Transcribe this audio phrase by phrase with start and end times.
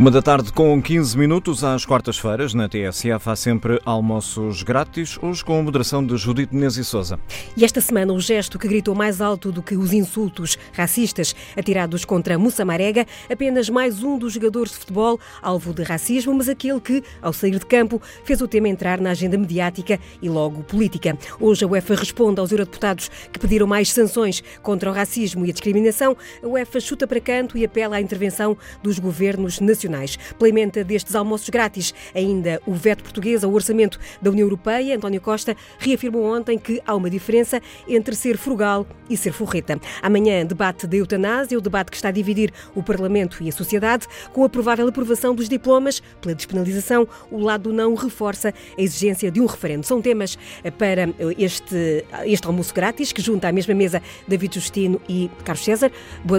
[0.00, 5.44] Uma da tarde com 15 minutos, às quartas-feiras, na TSF, há sempre almoços grátis, hoje
[5.44, 7.20] com a moderação de Judite Menezes e Souza.
[7.54, 12.06] E esta semana, o gesto que gritou mais alto do que os insultos racistas atirados
[12.06, 16.80] contra Moussa Marega, apenas mais um dos jogadores de futebol alvo de racismo, mas aquele
[16.80, 21.14] que, ao sair de campo, fez o tema entrar na agenda mediática e logo política.
[21.38, 25.52] Hoje a UEFA responde aos eurodeputados que pediram mais sanções contra o racismo e a
[25.52, 26.16] discriminação.
[26.42, 30.18] A UEFA chuta para canto e apela à intervenção dos governos nacionais nacionais.
[30.38, 35.56] Pela destes almoços grátis, ainda o veto português ao orçamento da União Europeia, António Costa
[35.78, 39.80] reafirmou ontem que há uma diferença entre ser frugal e ser forreta.
[40.02, 44.06] Amanhã, debate da eutanásia, o debate que está a dividir o Parlamento e a sociedade,
[44.32, 49.40] com a provável aprovação dos diplomas pela despenalização, o lado não reforça a exigência de
[49.40, 49.84] um referendo.
[49.86, 50.38] São temas
[50.78, 55.90] para este, este almoço grátis, que junta à mesma mesa David Justino e Carlos César.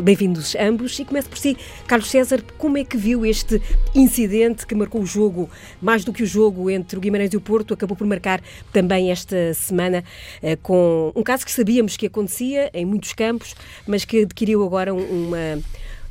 [0.04, 1.00] Bem-vindos ambos.
[1.00, 1.58] E começo por si.
[1.88, 3.62] Carlos César, como é que viu este este
[3.96, 5.50] incidente que marcou o jogo,
[5.82, 9.12] mais do que o jogo entre o Guimarães e o Porto, acabou por marcar também
[9.12, 10.04] esta semana
[10.42, 13.56] eh, com um caso que sabíamos que acontecia em muitos campos,
[13.88, 15.62] mas que adquiriu agora uma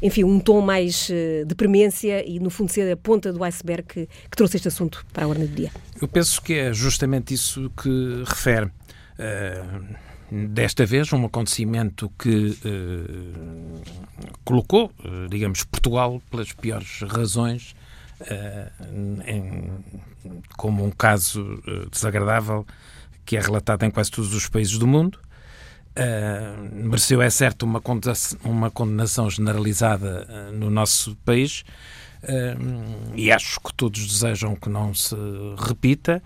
[0.03, 3.83] enfim, um tom mais uh, de premência e, no fundo, ser a ponta do iceberg
[3.87, 5.71] que, que, trouxe este assunto para a ordem do dia.
[6.01, 8.65] Eu penso que é justamente isso que refere.
[9.19, 9.95] Uh,
[10.31, 13.83] desta vez, um acontecimento que uh,
[14.45, 17.75] colocou, uh, digamos, Portugal pelas piores razões
[18.21, 19.71] uh, em,
[20.57, 22.65] como um caso desagradável
[23.25, 25.19] que é relatado em quase todos os países do mundo.
[26.73, 31.65] mereceu, é certo, uma condenação, uma condenação generalizada no nosso país
[33.15, 35.15] e acho que todos desejam que não se
[35.57, 36.23] repita,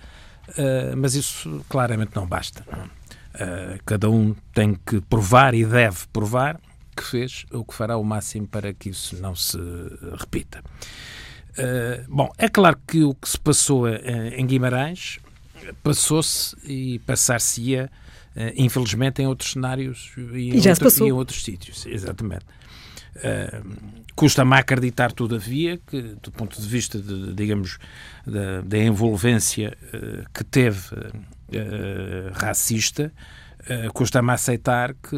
[0.97, 2.65] mas isso claramente não basta.
[2.71, 2.89] Não?
[3.35, 6.61] Uh, cada um tem que provar e deve provar
[6.97, 9.59] que fez ou que fará o máximo para que isso não se
[10.21, 10.63] repita.
[11.59, 13.97] Uh, bom, é claro que o que se passou uh,
[14.37, 15.19] em Guimarães
[15.83, 17.91] passou-se e passar-se-ia,
[18.55, 21.87] infelizmente, em outros cenários e, em, outro, e em outros sítios.
[21.87, 22.45] Exatamente.
[24.15, 27.79] Custa-me acreditar, todavia, que do ponto de vista, de, digamos,
[28.27, 29.75] da, da envolvência
[30.35, 30.83] que teve
[31.49, 33.13] uh, racista,
[33.61, 35.17] uh, custa-me aceitar que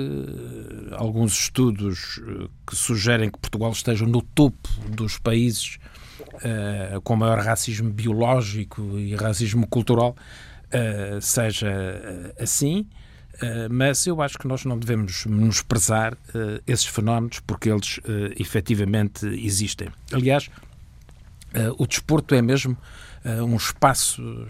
[0.93, 2.21] alguns estudos
[2.67, 5.79] que sugerem que Portugal esteja no topo dos países
[6.35, 10.17] uh, com maior racismo biológico e racismo cultural
[11.21, 11.69] seja
[12.39, 12.87] assim.
[13.37, 18.33] Uh, mas eu acho que nós não devemos menosprezar uh, esses fenómenos porque eles uh,
[18.39, 19.89] efetivamente existem.
[20.13, 20.49] Aliás,
[21.79, 22.77] o desporto é mesmo uh,
[23.43, 24.47] um espaço,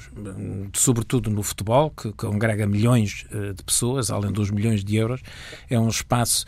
[0.75, 5.21] sobretudo no futebol, que, congrega milhões uh, de pessoas, além dos milhões de euros,
[5.71, 6.45] é um espaço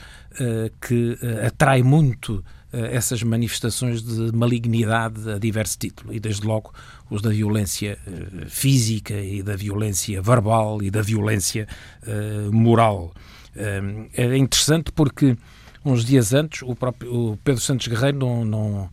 [0.81, 6.73] que atrai muito essas manifestações de malignidade a diverso título, e desde logo
[7.11, 7.99] os da violência
[8.47, 11.67] física e da violência verbal e da violência
[12.53, 13.13] moral.
[13.57, 15.37] é interessante porque
[15.85, 18.91] uns dias antes o próprio o Pedro Santos Guerreiro não, não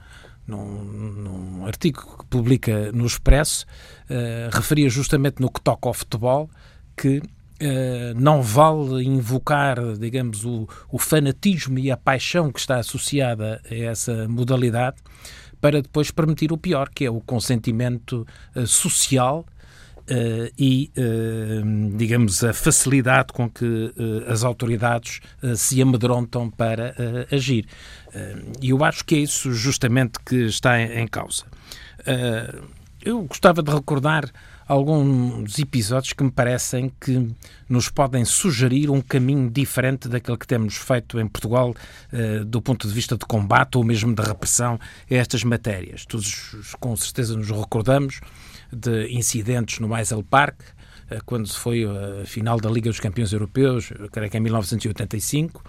[0.48, 3.66] num, num artigo que publica no Expresso,
[4.10, 6.50] uh, referia justamente no que toca ao futebol
[6.96, 7.22] que
[7.56, 13.74] Uh, não vale invocar, digamos, o, o, fanatismo e a paixão que está associada a
[13.74, 14.98] essa modalidade
[15.62, 19.46] para depois permitir o pior, que é o consentimento uh, social
[20.08, 20.92] Uh, e,
[21.98, 23.92] digamos, a facilidade com que
[24.28, 25.20] as autoridades
[25.56, 26.94] se amedrontam para
[27.32, 27.66] agir.
[28.62, 31.44] E eu acho que é isso justamente que está em, causa.
[33.02, 34.32] eu gostava de recordar
[34.68, 37.30] alguns episódios que me parecem que
[37.70, 41.76] nos podem sugerir um caminho diferente daquele que temos feito em Portugal
[42.48, 44.80] do ponto de vista de combate ou mesmo de repressão
[45.12, 46.06] a estas matérias.
[46.06, 48.22] Todos com certeza nos recordamos
[48.72, 50.62] de incidentes no Maisel Park,
[51.10, 55.64] eh, quando foi a final da Liga dos Campeões Europeus, creio que em 1985,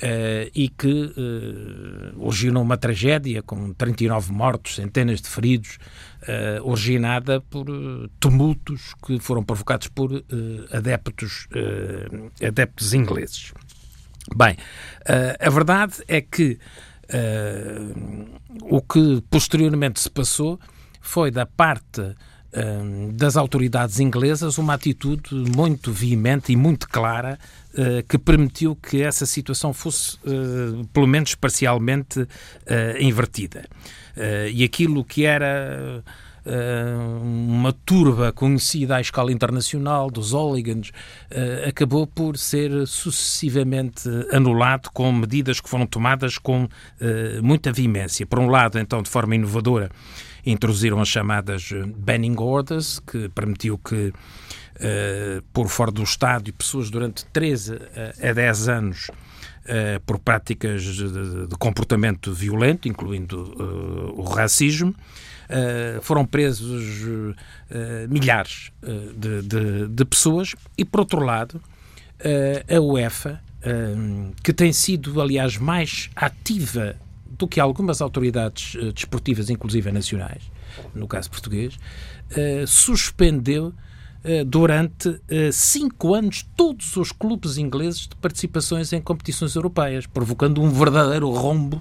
[0.00, 5.76] Uh, e que uh, originou uma tragédia com 39 mortos, centenas de feridos,
[6.22, 7.66] uh, originada por
[8.20, 10.24] tumultos que foram provocados por
[10.72, 11.48] adeptos,
[12.46, 13.52] adeptos ingleses.
[14.36, 14.56] Bem,
[15.40, 16.58] a verdade é que
[18.62, 20.60] o que posteriormente se passou
[21.00, 22.14] foi da parte
[23.12, 27.38] das autoridades inglesas uma atitude muito veemente e muito clara
[27.74, 32.28] uh, que permitiu que essa situação fosse, uh, pelo menos parcialmente, uh,
[33.00, 33.64] invertida.
[34.52, 36.02] e aquilo que era
[37.22, 40.90] uma turba conhecida à escala internacional dos hooligans,
[41.68, 46.66] acabou por ser sucessivamente anulado com medidas que foram tomadas com
[47.42, 48.26] muita veemência.
[48.26, 49.90] Por um lado, então, de forma inovadora,
[50.50, 54.12] introduziram as chamadas banning orders, que permitiu que
[54.78, 57.78] uh, por fora do estádio pessoas durante 13
[58.22, 64.94] a 10 anos uh, por práticas de, de, comportamento violento, incluindo uh, o racismo.
[66.02, 67.00] foram presos
[68.10, 68.70] milhares
[69.16, 71.58] de, de, de, pessoas e, por outro lado,
[72.68, 73.40] a UEFA,
[74.44, 76.96] que tem sido, aliás, mais ativa
[77.38, 80.42] do que algumas autoridades desportivas, inclusive nacionais,
[80.94, 81.78] no caso português,
[82.66, 83.72] suspendeu
[84.24, 90.60] eh, durante eh, cinco anos todos os clubes ingleses de participações em competições europeias, provocando
[90.60, 91.80] um verdadeiro rombo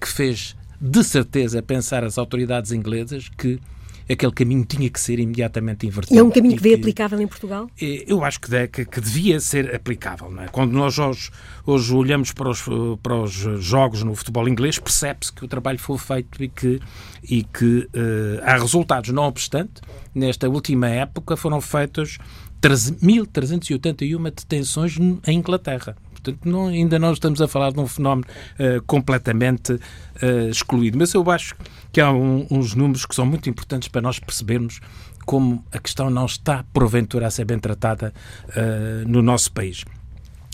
[0.00, 3.60] que fez de certeza pensar as autoridades inglesas que
[4.10, 6.18] aquele caminho tinha que ser imediatamente invertido.
[6.18, 7.70] É um caminho que vê aplicável em Portugal?
[7.80, 10.32] Eu acho que, de, que, que, devia ser aplicável.
[10.40, 10.48] É?
[10.48, 11.30] Quando nós hoje,
[11.66, 12.64] hoje, olhamos para os,
[13.02, 16.80] para os jogos no futebol inglês, percebe-se que o trabalho foi feito e que,
[17.22, 19.10] e que uh, há resultados.
[19.10, 19.80] Não obstante,
[20.14, 22.18] nesta última época foram feitas
[22.62, 25.96] 1.381 detenções em Inglaterra.
[26.22, 28.26] Portanto, não, ainda não estamos a falar de um fenómeno
[28.58, 30.96] uh, completamente uh, excluído.
[30.96, 31.54] Mas eu acho
[31.90, 34.80] que há um, uns números que são muito importantes para nós percebermos
[35.26, 38.12] como a questão não está, porventura, a ser bem tratada
[38.48, 39.84] uh, no nosso país.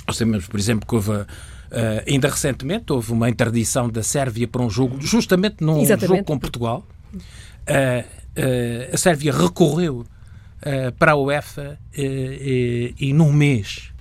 [0.07, 1.27] Nós sabemos, por exemplo, que houve.
[2.07, 6.09] Ainda recentemente houve uma interdição da Sérvia para um jogo, justamente num Exatamente.
[6.09, 6.83] jogo com Portugal.
[7.67, 10.07] A Sérvia recorreu
[10.99, 13.93] para a UEFA e, e num mês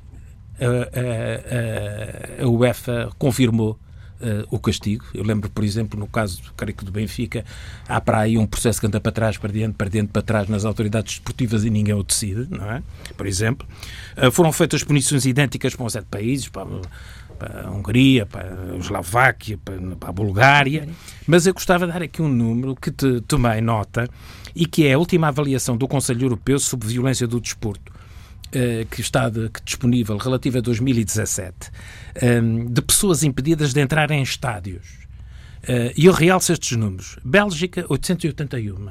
[0.59, 3.79] a, a, a UEFA confirmou
[4.19, 5.05] Uh, o castigo.
[5.13, 7.45] Eu lembro, por exemplo, no caso, creio que do Benfica,
[7.87, 10.49] há para aí um processo que anda para trás, para diante, para diante, para trás
[10.49, 12.81] nas autoridades esportivas e ninguém o decide, não é?
[13.15, 13.67] Por exemplo.
[14.17, 16.65] Uh, foram feitas punições idênticas para um sete países, para,
[17.37, 20.89] para a Hungria, para a Eslováquia, para, para, a Bulgária,
[21.27, 24.09] mas eu gostava de dar aqui um número que te tomei nota
[24.55, 27.93] e que é a última avaliação do Conselho Europeu sobre violência do desporto
[28.89, 31.69] que está de, que disponível relativa a 2017
[32.15, 35.07] ehm, de pessoas impedidas de entrar em estádios.
[35.67, 37.17] Eh, e eu realço estes números.
[37.23, 38.89] Bélgica, 881.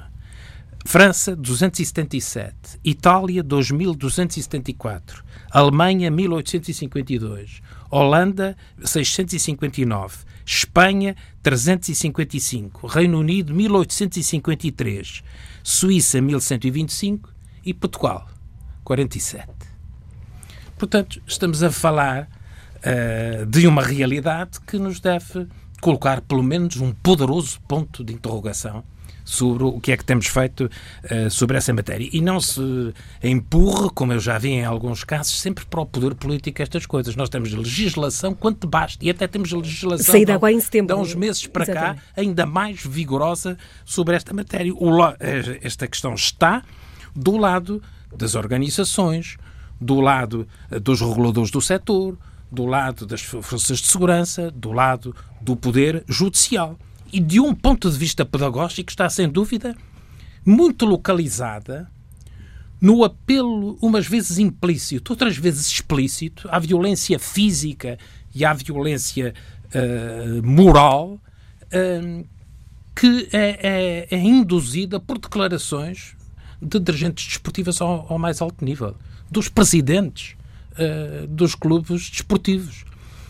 [0.84, 2.54] França, 277.
[2.84, 5.22] Itália, 2.274.
[5.50, 7.60] Alemanha, 1852.
[7.90, 10.18] Holanda, 659.
[10.44, 12.86] Espanha, 355.
[12.86, 15.22] Reino Unido, 1853.
[15.62, 17.34] Suíça, 1125.
[17.64, 18.28] E Portugal,
[18.86, 19.48] 47.
[20.78, 22.28] Portanto, estamos a falar
[22.76, 25.48] uh, de uma realidade que nos deve
[25.80, 28.84] colocar pelo menos um poderoso ponto de interrogação
[29.24, 32.08] sobre o que é que temos feito uh, sobre essa matéria.
[32.12, 32.60] E não se
[33.20, 37.16] empurre, como eu já vi em alguns casos, sempre para o poder político estas coisas.
[37.16, 40.94] Nós temos legislação quanto basta, e até temos legislação Saída agora em setembro.
[40.94, 41.96] de uns meses para Exatamente.
[41.96, 44.72] cá, ainda mais vigorosa sobre esta matéria.
[44.72, 46.62] O, eh, esta questão está
[47.16, 47.82] do lado
[48.14, 49.36] das organizações,
[49.80, 52.18] do lado eh, dos reguladores do setor,
[52.50, 56.78] do lado das forças de segurança, do lado do poder judicial.
[57.12, 59.76] E de um ponto de vista pedagógico está, sem dúvida,
[60.44, 61.90] muito localizada
[62.80, 67.98] no apelo, umas vezes implícito, outras vezes explícito, à violência física
[68.34, 69.34] e à violência
[69.74, 71.18] uh, moral
[71.72, 72.26] uh,
[72.94, 76.15] que é, é, é induzida por declarações
[76.66, 78.94] de dirigentes desportivas ao, ao mais alto nível,
[79.30, 80.36] dos presidentes
[80.72, 82.84] uh, dos clubes desportivos,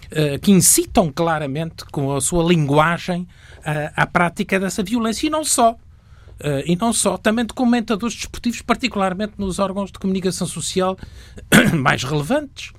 [0.06, 3.26] uh, que incitam claramente com a sua linguagem
[3.96, 5.72] à prática dessa violência e não só.
[6.38, 10.96] Uh, e não só, também de comentadores desportivos, particularmente nos órgãos de comunicação social
[11.74, 12.72] mais relevantes.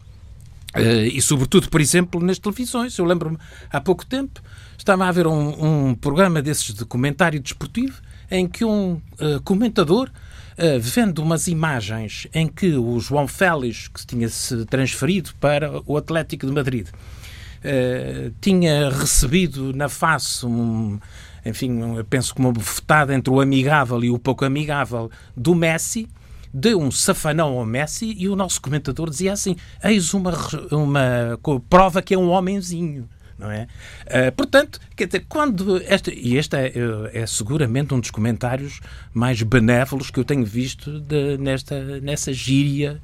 [0.76, 2.96] Uh, e, sobretudo, por exemplo, nas televisões.
[2.98, 3.38] Eu lembro-me,
[3.72, 4.42] há pouco tempo,
[4.78, 8.00] estava a haver um, um, programa desses de comentário desportivo
[8.30, 10.12] em que um uh, comentador
[10.58, 15.98] uh, vendo umas imagens em que o João Félix, que tinha se transferido para o
[15.98, 21.00] Atlético de Madrid, uh, tinha recebido na face um,
[21.46, 26.10] enfim, penso que uma bufetada entre o amigável e o pouco amigável do Messi,
[26.54, 30.34] deu um safanão ao Messi e o nosso comentador dizia assim: eis uma,
[30.72, 33.68] uma prova que é um homenzinho não é?
[34.06, 36.74] Uh, portanto, quer dizer, quando esta, e este é,
[37.14, 38.80] é, seguramente um dos comentários
[39.14, 43.00] mais benévolos que eu tenho visto de, nesta, nessa gíria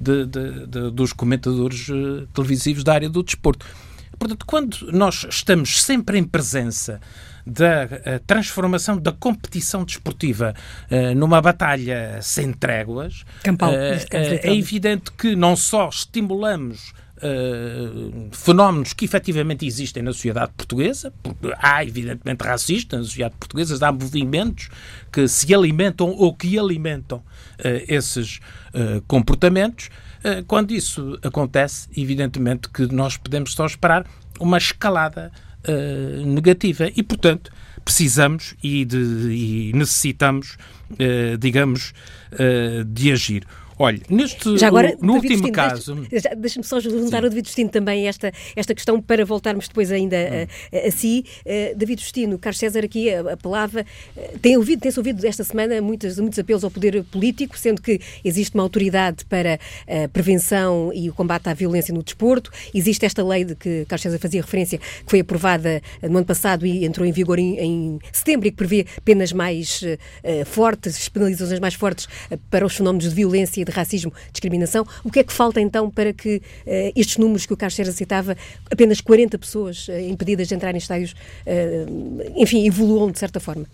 [0.00, 3.66] de, de, dos comentadores uh, televisivos da área do desporto.
[4.18, 7.00] Portanto, quando nós estamos sempre em presença
[7.46, 7.86] da
[8.26, 10.54] transformação da competição desportiva
[11.14, 19.64] numa batalha sem tréguas, Campal, é evidente que não só estimulamos Uh, fenómenos que efetivamente
[19.64, 24.68] existem na sociedade portuguesa, porque há evidentemente racistas na sociedade portuguesa, há movimentos
[25.10, 27.24] que se alimentam ou que alimentam uh,
[27.88, 28.38] esses
[28.74, 29.88] uh, comportamentos.
[30.46, 34.04] quando isso acontece, evidentemente que nós podemos só esperar
[34.40, 35.30] uma escalada
[36.24, 37.50] negativa e, portanto,
[37.84, 40.56] precisamos e, de, e necessitamos,
[41.38, 41.92] digamos,
[42.86, 43.46] de agir.
[43.78, 45.94] Olha, neste Já agora, no último Destino, caso.
[46.38, 47.24] Deixa-me só juntar Sim.
[47.24, 50.46] ao David Justino também esta, esta questão para voltarmos depois ainda hum.
[50.72, 51.24] a, a, si.
[51.44, 53.84] Uh, David Justino, Carlos César aqui apelava.
[54.16, 58.00] Uh, tem ouvido, tem-se ouvido esta semana muitos, muitos apelos ao poder político, sendo que
[58.24, 62.50] existe uma autoridade para a prevenção e o combate à violência no desporto.
[62.72, 66.64] Existe esta lei de que Carlos César fazia referência, que foi aprovada no ano passado
[66.64, 71.60] e entrou em vigor em, em setembro e que prevê penas mais uh, fortes, penalizações
[71.60, 72.08] mais fortes
[72.50, 74.86] para os fenómenos de violência de racismo, discriminação.
[75.04, 77.92] O que é que falta então para que uh, estes números que o Carlos Serra
[77.92, 78.36] citava,
[78.70, 83.66] apenas 40 pessoas uh, impedidas de entrar em estádios, uh, enfim, evoluam de certa forma?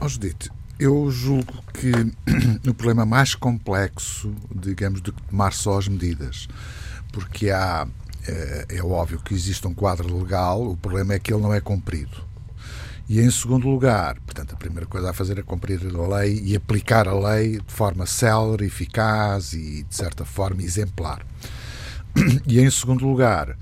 [0.00, 1.90] Oh, Judite, eu julgo que
[2.68, 6.48] o problema mais complexo, digamos, que tomar só as medidas,
[7.12, 7.88] porque há,
[8.68, 12.26] é óbvio que existe um quadro legal, o problema é que ele não é cumprido.
[13.08, 16.56] E em segundo lugar, portanto, a primeira coisa a fazer é cumprir a lei e
[16.56, 21.24] aplicar a lei de forma célere, eficaz e, de certa forma, exemplar.
[22.46, 23.56] E em segundo lugar,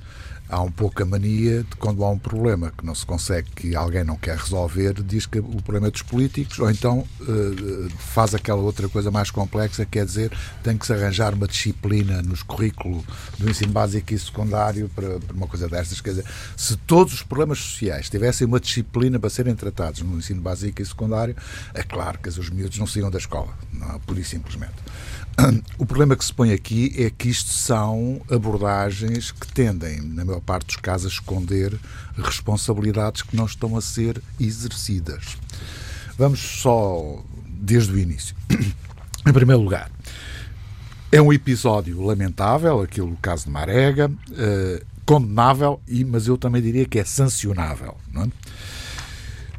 [0.54, 3.75] há um pouco a mania de quando há um problema que não se consegue, que
[3.75, 8.34] alguém não quer resolver, diz que o problema é dos políticos, ou então uh, faz
[8.34, 10.30] aquela outra coisa mais complexa, quer dizer,
[10.62, 13.02] tem que se arranjar uma disciplina nos currículos
[13.37, 16.00] do ensino básico e secundário para, para, uma coisa destas.
[16.00, 16.25] Quer dizer,
[16.56, 20.87] se todos os problemas sociais tivessem uma disciplina para serem tratados no ensino básico e
[20.87, 21.34] secundário,
[21.75, 24.75] é claro que os miúdos não saíam da escola, não, pura e simplesmente.
[25.79, 30.41] O problema que se põe aqui é que isto são abordagens que tendem, na maior
[30.41, 31.79] parte dos casos, a esconder
[32.17, 35.37] responsabilidades que não estão a ser exercidas.
[36.17, 38.35] Vamos só desde o início.
[39.26, 39.91] Em primeiro lugar,
[41.11, 46.61] é um episódio lamentável, aquilo o caso de Marega, eh, condenável, e, mas eu também
[46.61, 47.97] diria que é sancionável.
[48.12, 48.29] Não é?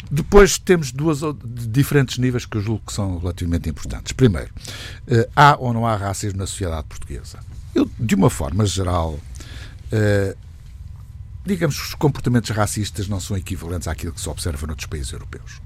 [0.09, 4.12] Depois temos duas diferentes níveis que eu julgo que são relativamente importantes.
[4.12, 4.53] Primeiro,
[5.07, 7.39] eh, há ou não há racismo na sociedade portuguesa?
[7.74, 9.19] Eu, de uma forma geral,
[9.91, 10.35] eh,
[11.45, 15.62] digamos que os comportamentos racistas não são equivalentes àquilo que se observa noutros países europeus.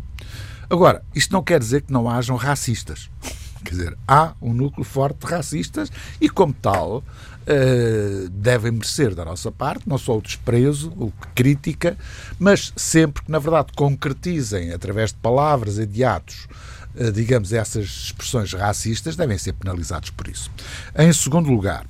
[0.70, 3.10] Agora, isto não quer dizer que não hajam racistas.
[3.64, 5.92] Quer dizer, há um núcleo forte de racistas
[6.22, 7.04] e, como tal,
[7.50, 11.98] uh, devem merecer da nossa parte não só o desprezo, o crítica,
[12.38, 16.48] mas sempre que, na verdade, concretizem através de palavras e de atos
[16.96, 20.52] uh, digamos, essas expressões racistas, devem ser penalizados por isso.
[20.96, 21.86] Em segundo lugar,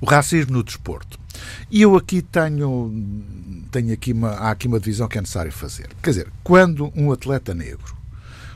[0.00, 1.18] o racismo no desporto.
[1.70, 2.92] E eu aqui tenho,
[3.70, 5.88] tenho aqui uma, há aqui uma divisão que é necessário fazer.
[6.02, 7.96] Quer dizer, quando um atleta negro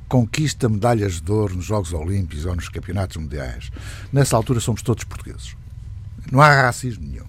[0.09, 3.71] conquista medalhas de ouro nos Jogos Olímpicos ou nos Campeonatos Mundiais,
[4.13, 5.57] nessa altura somos todos portugueses.
[6.35, 7.27] Não há racismo nenhum.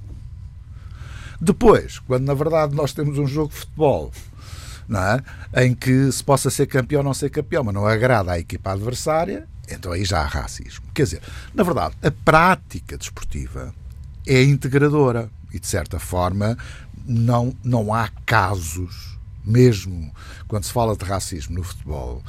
[1.40, 4.12] Depois, quando na verdade nós temos um jogo de futebol
[5.54, 5.64] é?
[5.64, 8.72] em que se possa ser campeão ou não ser campeão, mas não agrada à equipa
[8.72, 10.86] adversária, então aí já há racismo.
[10.92, 11.22] Quer dizer,
[11.54, 13.76] na verdade, a prática desportiva
[14.26, 16.58] é integradora e, de certa forma,
[17.06, 20.12] não, não há casos, mesmo
[20.48, 22.24] quando se fala de racismo no futebol,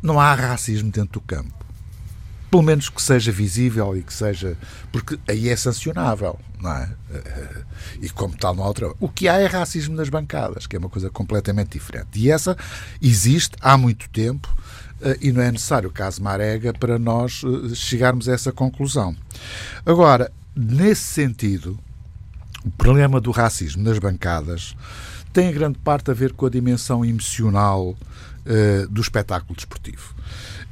[0.00, 1.62] não há racismo dentro do campo
[2.52, 4.58] pelo menos que seja visível e que seja.
[4.92, 6.90] Porque aí é sancionável, não é?
[8.02, 8.92] E como tal, não há outra.
[9.00, 12.08] O que há é racismo nas bancadas, que é uma coisa completamente diferente.
[12.14, 12.54] E essa
[13.00, 14.54] existe há muito tempo
[15.00, 19.16] eh, e não é necessário o caso Marega para nós eh, chegarmos a essa conclusão.
[19.86, 21.78] Agora, nesse sentido,
[22.66, 24.76] o problema do racismo nas bancadas
[25.32, 27.96] tem grande parte a ver com a dimensão emocional
[28.46, 30.14] uh, do espetáculo desportivo.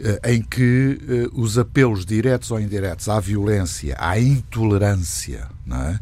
[0.03, 6.01] Eh, em que eh, os apelos diretos ou indiretos à violência, à intolerância é?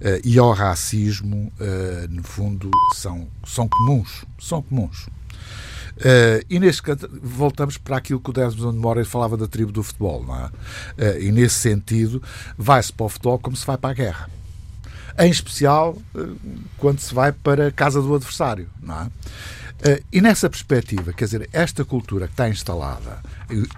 [0.00, 1.52] Eh, e ao racismo,
[2.08, 4.24] no fundo, são, são comuns.
[4.38, 5.08] São comuns.
[5.96, 9.82] Uh, e neste caso, voltamos para aquilo que o Desmond Moreira falava da tribo do
[9.82, 10.24] futebol.
[10.96, 11.16] É?
[11.16, 12.22] Uh, e nesse sentido,
[12.56, 14.30] vai-se para o futebol como se vai para a guerra.
[15.18, 16.36] Em especial uh,
[16.78, 18.70] quando se vai para a casa do adversário.
[18.80, 19.10] Não é?
[19.80, 23.18] Uh, e nessa perspectiva, quer dizer, esta cultura que está instalada,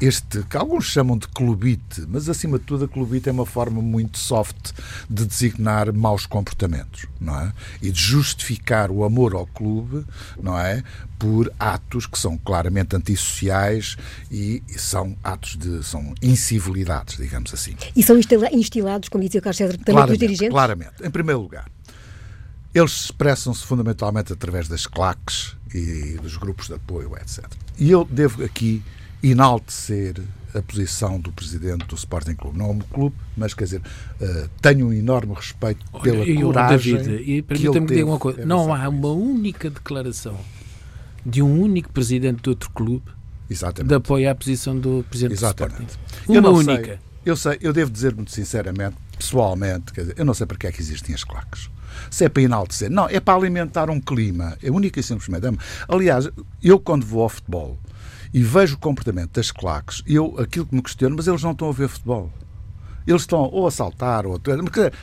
[0.00, 3.80] este que alguns chamam de clubite, mas acima de tudo a clubite é uma forma
[3.80, 4.72] muito soft
[5.08, 7.52] de designar maus comportamentos, não é?
[7.80, 10.04] E de justificar o amor ao clube,
[10.42, 10.82] não é?
[11.20, 13.96] Por atos que são claramente antissociais
[14.28, 17.76] e são atos de são incivilidades, digamos assim.
[17.94, 18.18] E são
[18.52, 20.50] instilados, como dizia o Carlos César, também pelos dirigentes?
[20.50, 20.94] Claramente.
[21.04, 21.70] Em primeiro lugar,
[22.74, 27.44] eles expressam-se fundamentalmente através das claques e dos grupos de apoio, etc.
[27.78, 28.82] E eu devo aqui
[29.22, 30.20] enaltecer
[30.54, 32.58] a posição do presidente do Sporting Clube.
[32.58, 36.96] Não é um clube, mas quer dizer, uh, tenho um enorme respeito pela Olha, coragem.
[36.96, 40.38] David, e permita-me dizer uma coisa: não há uma única declaração
[41.24, 43.10] de um único presidente de outro clube
[43.48, 43.88] Exatamente.
[43.88, 45.78] de apoio à posição do presidente Exatamente.
[45.78, 46.38] do Sporting.
[46.38, 46.84] Uma única.
[46.84, 50.58] Sei, eu sei, eu devo dizer muito sinceramente, pessoalmente, quer dizer, eu não sei para
[50.58, 51.70] que é que existem as claques
[52.10, 52.90] se é para enaltecer.
[52.90, 54.56] Não, é para alimentar um clima.
[54.62, 55.46] É única e simplesmente.
[55.88, 56.28] Aliás,
[56.62, 57.78] eu quando vou ao futebol
[58.32, 61.68] e vejo o comportamento das claques, eu aquilo que me questiono, mas eles não estão
[61.68, 62.30] a ver futebol.
[63.06, 64.38] Eles estão ou a saltar ou a...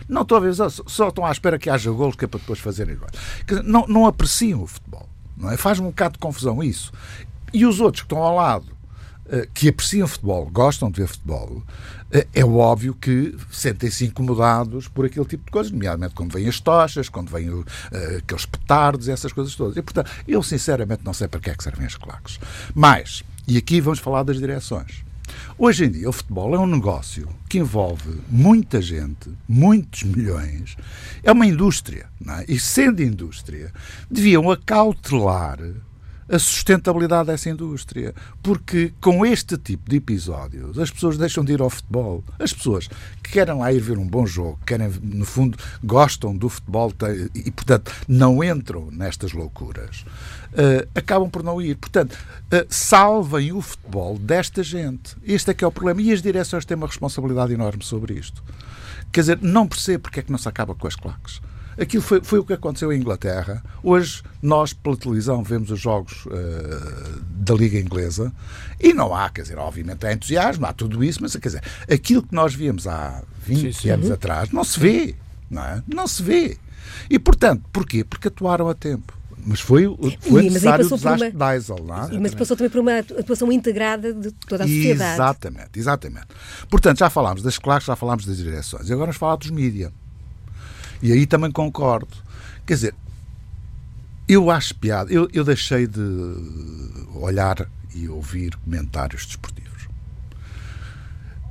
[0.07, 2.59] Não estão a ver, só, estão à espera que haja golos que é para depois
[2.59, 3.11] fazerem igual.
[3.63, 5.07] Não, não apreciam o futebol.
[5.35, 5.57] Não é?
[5.57, 6.91] Faz-me um bocado de confusão isso.
[7.53, 8.65] E os outros que estão ao lado,
[9.53, 11.63] que apreciam futebol, gostam de ver futebol,
[12.11, 16.59] eh, é óbvio que sentem-se incomodados por aquele tipo de coisas, nomeadamente quando vêm as
[16.59, 17.65] tochas, quando vêm uh,
[18.17, 19.77] aqueles petardos, essas coisas todas.
[19.77, 22.39] E, portanto, eu sinceramente não sei para que é que servem as claques.
[22.73, 25.03] Mas, e aqui vamos falar das direções.
[25.57, 30.75] Hoje em dia, o futebol é um negócio que envolve muita gente, muitos milhões.
[31.23, 32.45] É uma indústria, é?
[32.47, 33.71] E sendo indústria,
[34.09, 35.59] deviam acautelar
[36.29, 38.13] a sustentabilidade dessa indústria.
[38.41, 42.23] Porque com este tipo de episódios as pessoas deixam de ir ao futebol.
[42.37, 42.87] As pessoas
[43.23, 46.93] que querem lá ir ver um bom jogo, querem, no fundo, gostam do futebol
[47.33, 50.05] e, portanto, não entram nestas loucuras,
[50.53, 51.75] uh, acabam por não ir.
[51.75, 55.15] Portanto, uh, salvem o futebol desta gente.
[55.23, 56.01] Este é que é o problema.
[56.01, 58.43] E as direções têm uma responsabilidade enorme sobre isto.
[59.11, 61.41] Quer dizer, não percebo porque é que não se acaba com as claques.
[61.79, 63.63] Aquilo foi, foi o que aconteceu em Inglaterra.
[63.81, 68.33] Hoje, nós, pela televisão, vemos os jogos uh, da Liga Inglesa
[68.79, 72.21] e não há, quer dizer, obviamente há entusiasmo, há tudo isso, mas quer dizer, aquilo
[72.21, 73.89] que nós víamos há 20 sim, sim.
[73.89, 74.13] anos uhum.
[74.13, 75.15] atrás não se vê,
[75.49, 75.83] não é?
[75.87, 76.57] Não se vê.
[77.09, 78.03] E, portanto, porquê?
[78.03, 79.17] Porque atuaram a tempo.
[79.45, 79.85] Mas foi,
[80.19, 81.51] foi e, necessário o desastre uma...
[81.51, 81.77] Diesel.
[81.85, 82.19] Não é?
[82.19, 85.13] Mas passou também por uma atuação integrada de toda a sociedade.
[85.13, 86.27] Exatamente, exatamente.
[86.69, 88.89] Portanto, já falámos das claques, já falámos das direções.
[88.89, 89.91] E agora vamos falar dos mídias.
[91.01, 92.15] E aí também concordo.
[92.65, 92.95] Quer dizer,
[94.27, 95.11] eu acho piada.
[95.11, 96.01] Eu, eu deixei de
[97.15, 99.87] olhar e ouvir comentários desportivos.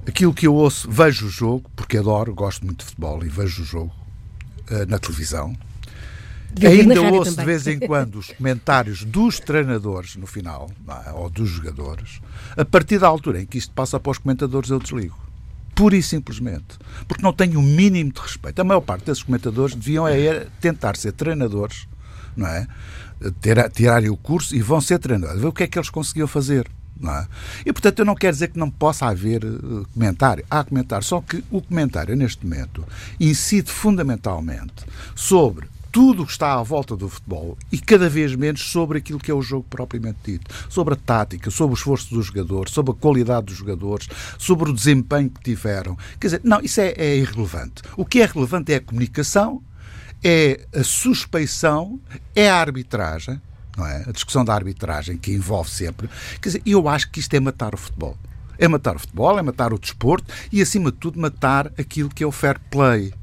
[0.07, 3.63] Aquilo que eu ouço, vejo o jogo, porque adoro, gosto muito de futebol e vejo
[3.63, 3.95] o jogo
[4.71, 5.57] uh, na televisão.
[6.65, 7.45] Ainda ouço também.
[7.45, 10.71] de vez em quando os comentários dos treinadores no final,
[11.07, 11.13] é?
[11.13, 12.21] ou dos jogadores.
[12.57, 15.28] A partir da altura em que isto passa para os comentadores, eu desligo
[15.79, 18.59] pura e simplesmente, porque não têm o mínimo de respeito.
[18.59, 21.87] A maior parte desses comentadores deviam é tentar ser treinadores,
[22.37, 22.67] não é?
[23.41, 25.41] Ter, tirarem o curso e vão ser treinadores.
[25.41, 26.69] Ver o que é que eles conseguiam fazer.
[27.01, 27.27] É?
[27.65, 30.45] E portanto eu não quero dizer que não possa haver uh, comentário.
[30.51, 32.85] Há comentário, só que o comentário neste momento
[33.21, 38.71] incide fundamentalmente sobre tudo o que está à volta do futebol e cada vez menos
[38.71, 42.27] sobre aquilo que é o jogo propriamente dito, sobre a tática, sobre o esforço dos
[42.27, 45.97] jogadores, sobre a qualidade dos jogadores, sobre o desempenho que tiveram.
[46.21, 47.83] Quer dizer, não, isso é, é irrelevante.
[47.97, 49.63] O que é relevante é a comunicação,
[50.23, 52.01] é a suspeição,
[52.35, 53.41] é a arbitragem,
[53.77, 54.05] não é?
[54.07, 56.09] A discussão da arbitragem que envolve sempre.
[56.41, 58.17] Quer dizer, eu acho que isto é matar o futebol.
[58.59, 62.25] É matar o futebol, é matar o desporto e, acima de tudo, matar aquilo que
[62.25, 63.15] é o fair play.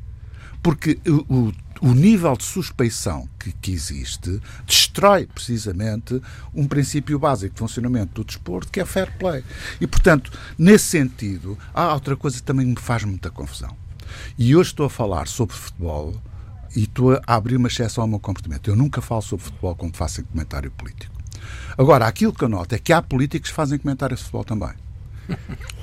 [0.64, 1.52] Porque o,
[1.82, 6.22] o nível de suspeição que, que, existe destrói precisamente
[6.54, 9.44] um princípio básico de funcionamento do desporto, que é fair play.
[9.80, 13.76] E, portanto, nesse sentido, há outra coisa que também me faz muita confusão.
[14.38, 16.16] E hoje estou a falar sobre futebol
[16.76, 18.70] e estou a abrir uma exceção ao meu comportamento.
[18.70, 21.14] Eu nunca falo sobre futebol quando faço comentário político.
[21.78, 24.74] Agora, aquilo que eu noto é que há políticos que fazem comentário de futebol também.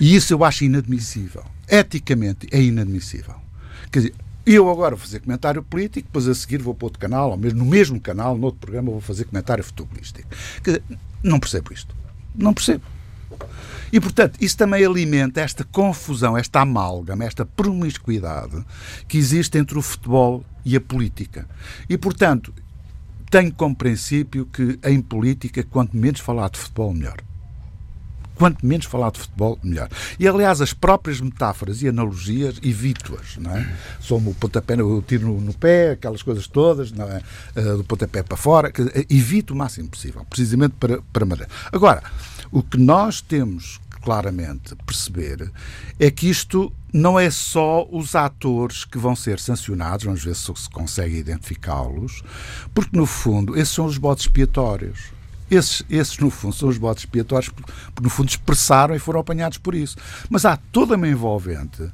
[0.00, 1.44] E isso eu acho inadmissível.
[1.68, 3.36] Eticamente é inadmissível.
[3.92, 7.30] Quer dizer, eu agora vou fazer comentário político, depois a seguir vou para outro canal,
[7.30, 10.28] ou mesmo no mesmo canal, no outro programa, vou fazer comentário futebolístico.
[10.62, 11.94] Quer dizer, não percebo isto.
[12.34, 12.82] Não percebo.
[13.92, 18.64] E, portanto, isso também alimenta esta confusão, esta amálgama, esta promiscuidade
[19.06, 21.46] que existe entre o futebol e a política.
[21.88, 22.54] E, portanto,
[23.30, 27.22] tenho como princípio que em política, quanto menos falar de futebol, melhor.
[28.42, 29.88] Quanto menos falar de futebol, melhor.
[30.18, 33.72] E, aliás, as próprias metáforas e analogias evito-as, não é?
[34.00, 37.22] Somo o pontapé, o tiro no, no, pé, aquelas coisas todas, não é?
[37.54, 41.48] Uh, do pontapé para fora, que, evito o máximo possível, precisamente para, para Madeira.
[41.70, 42.02] Agora,
[42.50, 45.48] o que nós temos claramente perceber
[46.00, 50.52] é que isto não é só os atores que vão ser sancionados, vamos ver se
[50.52, 52.24] se consegue identificá-los,
[52.74, 55.11] porque no fundo esses são os botes expiatórios.
[55.54, 59.58] Esses, esses, no fundo, são os botes expiatórios porque, no fundo, expressaram e foram apanhados
[59.58, 59.96] por isso.
[60.30, 61.90] Mas há toda uma envolvente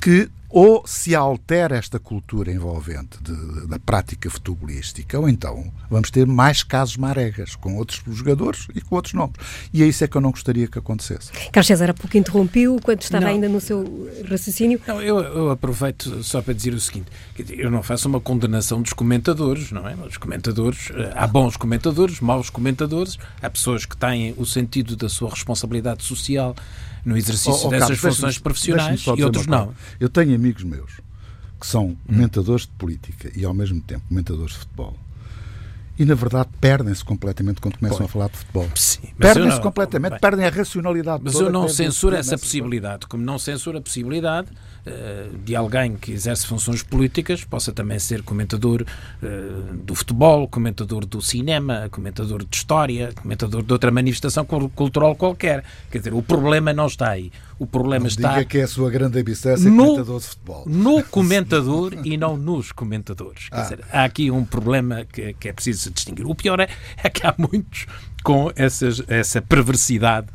[0.00, 6.10] que ou se altera esta cultura envolvente de, de, da prática futebolística, ou então vamos
[6.10, 9.36] ter mais casos maregas com outros jogadores e com outros nomes.
[9.72, 11.32] E é isso é que eu não gostaria que acontecesse.
[11.50, 13.32] Carlos César, há pouco interrompiu, quando estava não.
[13.32, 14.78] ainda no seu raciocínio.
[14.86, 17.06] Não, eu, eu, aproveito só para dizer o seguinte:
[17.48, 19.94] eu não faço uma condenação dos comentadores, não é?
[20.06, 25.08] Os comentadores, eh, há bons comentadores, maus comentadores, há pessoas que têm o sentido da
[25.08, 26.54] sua responsabilidade social
[27.04, 29.74] no exercício oh, oh, dessas Carlos, funções profissionais e outros não.
[29.98, 31.00] Eu tenho amigos meus
[31.60, 31.96] que são hum.
[32.06, 34.96] comentadores de política e ao mesmo tempo comentadores de futebol
[35.98, 38.68] e na verdade perdem-se completamente quando começam Pô, a falar de futebol.
[39.18, 41.22] Perdem-se completamente, bem, perdem a racionalidade.
[41.24, 46.12] Mas eu não censuro essa possibilidade, como não censuro a possibilidade uh, de alguém que
[46.12, 52.56] exerce funções políticas possa também ser comentador uh, do futebol, comentador do cinema, comentador de
[52.56, 55.62] história, comentador de outra manifestação cultural qualquer.
[55.90, 57.30] Quer dizer, o problema não está aí.
[57.58, 58.34] O problema não está.
[58.34, 60.64] Diga que é a sua grande ambição ser no, comentador de futebol.
[60.66, 63.48] No comentador e não nos comentadores.
[63.50, 63.62] Ah.
[63.62, 66.26] dizer, há aqui um problema que, que é preciso distinguir.
[66.26, 66.68] O pior é,
[67.02, 67.86] é que há muitos
[68.22, 70.28] com essas, essa perversidade?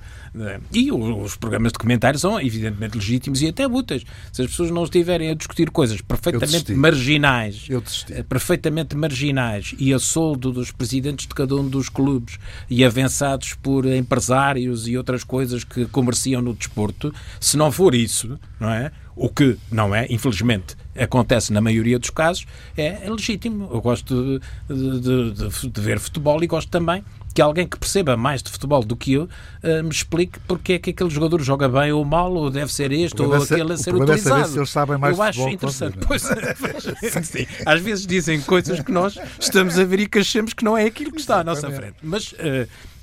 [0.73, 4.03] E os programas de comentário são evidentemente legítimos e até úteis.
[4.31, 7.67] Se as pessoas não estiverem a discutir coisas perfeitamente marginais,
[8.09, 12.37] eh, perfeitamente marginais e a soldo dos presidentes de cada um dos clubes
[12.69, 18.39] e avançados por empresários e outras coisas que comerciam no desporto, se não for isso,
[18.59, 18.91] não é?
[19.15, 22.45] O que não é, infelizmente, acontece na maioria dos casos,
[22.77, 23.67] é, legítimo.
[23.71, 27.03] Eu gosto de, de, de, de ver futebol e gosto também
[27.37, 30.79] que alguém que perceba mais de futebol do que eu uh, me explique porque é
[30.79, 33.77] que aquele jogador joga bem ou mal, ou deve ser este ou é aquele a
[33.77, 34.41] ser o utilizado.
[34.41, 35.99] É se eles sabem mais eu acho interessante.
[36.07, 36.23] Pois,
[37.21, 40.75] sim, às vezes dizem coisas que nós estamos a ver e que achamos que não
[40.75, 41.97] é aquilo que está à nossa frente.
[42.01, 42.35] Mas, uh,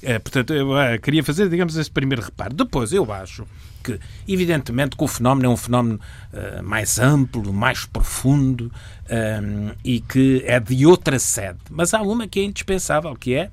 [0.02, 0.68] uh, portanto, eu
[1.00, 2.54] queria fazer, digamos, esse primeiro reparo.
[2.54, 3.46] Depois, eu acho
[3.84, 6.00] que, evidentemente, que o fenómeno é um fenómeno
[6.32, 8.72] uh, mais amplo, mais profundo
[9.08, 11.60] um, e que é de outra sede.
[11.70, 13.50] Mas há uma que é indispensável, que é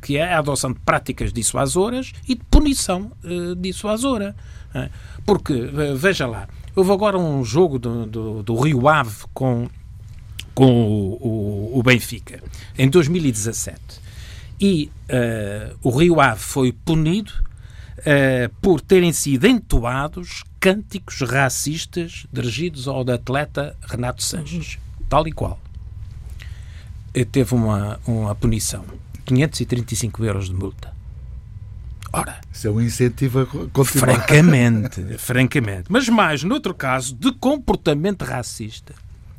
[0.00, 4.34] que é a adoção de práticas dissuasoras e de punição uh, dissuasora.
[4.74, 4.90] É?
[5.24, 5.54] Porque,
[5.94, 9.68] veja lá, houve agora um jogo do, do, do Rio Ave com,
[10.54, 12.42] com o, o, o Benfica,
[12.78, 13.80] em 2017.
[14.60, 17.32] E uh, o Rio Ave foi punido
[17.98, 25.58] uh, por terem sido entoados cânticos racistas dirigidos ao atleta Renato Sanches, tal e qual.
[27.30, 28.84] teve uma, uma punição.
[29.26, 30.94] 535 euros de multa.
[32.12, 32.40] Ora.
[32.52, 34.26] Isso é um incentivo a continuar.
[34.26, 35.84] Francamente, francamente.
[35.88, 38.94] Mas mais, noutro caso, de comportamento racista,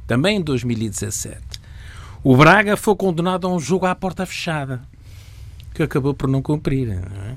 [0.06, 1.42] também em 2017,
[2.24, 4.82] o Braga foi condenado a um jogo à porta fechada,
[5.74, 6.88] que acabou por não cumprir.
[6.88, 7.36] Não é?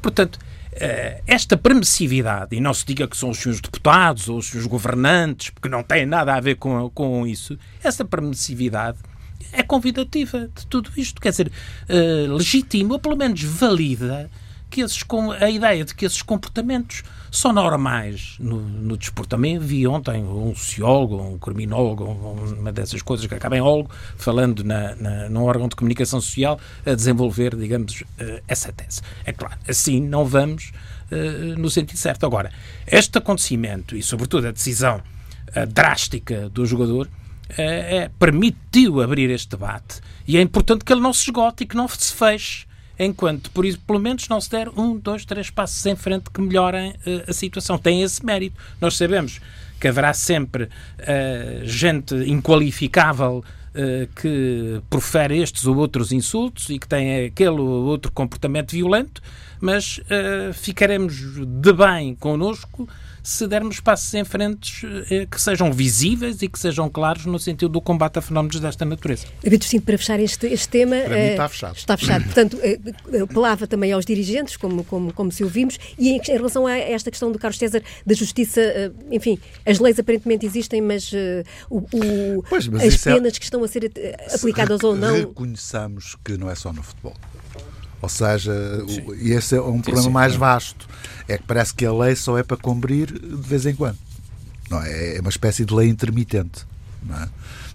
[0.00, 0.38] Portanto,
[0.72, 4.66] eh, esta permissividade, e não se diga que são os seus deputados ou os seus
[4.66, 8.98] governantes, porque não tem nada a ver com, com isso, essa permissividade
[9.52, 11.20] é convidativa de tudo isto.
[11.20, 11.52] Quer dizer,
[11.88, 14.30] uh, legitima, ou pelo menos valida,
[14.74, 15.04] que esses,
[15.40, 19.30] a ideia de que esses comportamentos são normais no, no desporto.
[19.30, 23.62] Também vi ontem um sociólogo, um criminólogo, uma dessas coisas que acaba em
[24.16, 29.00] falando na, na, num órgão de comunicação social a desenvolver, digamos, uh, essa tese.
[29.24, 30.72] É claro, assim não vamos
[31.12, 32.26] uh, no sentido certo.
[32.26, 32.50] Agora,
[32.84, 34.96] este acontecimento e, sobretudo, a decisão
[35.56, 37.08] uh, drástica do jogador
[37.48, 41.66] é, é, permitiu abrir este debate e é importante que ele não se esgote e
[41.66, 42.66] que não se feche
[42.98, 46.40] enquanto, por isso, pelo menos não se der um, dois, três passos em frente que
[46.40, 47.76] melhorem uh, a situação.
[47.76, 48.56] Tem esse mérito.
[48.80, 49.40] Nós sabemos
[49.80, 50.68] que haverá sempre uh,
[51.64, 58.12] gente inqualificável uh, que profere estes ou outros insultos e que tem aquele ou outro
[58.12, 59.22] comportamento violento,
[59.60, 59.98] mas
[60.52, 62.86] ficaremos de bem connosco
[63.24, 67.70] se dermos passos em frente eh, que sejam visíveis e que sejam claros no sentido
[67.70, 69.26] do combate a fenómenos desta natureza.
[69.42, 70.96] David Sim, para fechar este, este tema...
[70.96, 71.76] Para mim está fechado.
[71.76, 72.24] Está fechado.
[72.24, 72.58] Portanto,
[73.22, 77.10] apelava também aos dirigentes, como, como, como se ouvimos, e em, em relação a esta
[77.10, 78.60] questão do Carlos César, da justiça,
[79.10, 81.10] enfim, as leis aparentemente existem, mas
[81.70, 83.38] o, o pois, mas as é penas é...
[83.38, 83.90] que estão a ser
[84.34, 85.14] aplicadas ou não...
[85.14, 87.14] Reconheçamos que não é só no futebol.
[88.04, 88.52] Ou seja,
[88.86, 89.06] Sim.
[89.32, 90.86] esse é um problema mais vasto.
[91.26, 93.96] É que parece que a lei só é para cumprir de vez em quando.
[94.68, 95.16] Não é?
[95.16, 96.66] é uma espécie de lei intermitente,
[97.02, 97.28] não é?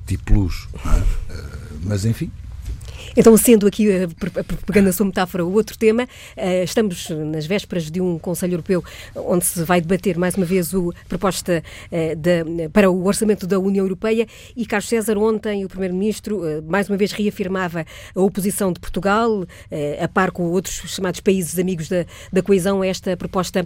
[0.06, 0.68] tipo luz.
[0.86, 1.00] Não é?
[1.00, 1.44] Eh,
[1.84, 2.32] mas enfim,
[3.16, 3.88] então, sendo aqui,
[4.66, 8.84] pegando a sua metáfora, o outro tema, eh, estamos nas vésperas de um Conselho Europeu
[9.16, 13.60] onde se vai debater mais uma vez a proposta eh, de, para o orçamento da
[13.60, 18.72] União Europeia e Carlos César, ontem, o Primeiro-Ministro, eh, mais uma vez reafirmava a oposição
[18.72, 19.46] de Portugal,
[20.02, 23.66] a par com outros chamados países amigos da, da coesão, a esta proposta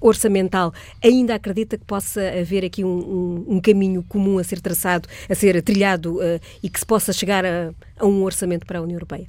[0.00, 0.72] orçamental.
[1.02, 5.34] Ainda acredita que possa haver aqui um, um, um caminho comum a ser traçado, a
[5.34, 6.18] ser trilhado
[6.62, 9.26] e que se possa chegar a, a um orçamento para a União Europeia?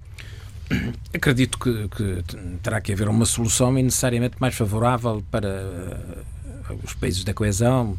[1.13, 2.23] Acredito que, que,
[2.61, 5.47] terá que haver uma solução necessariamente mais favorável para
[6.69, 7.91] uh, os países da coesão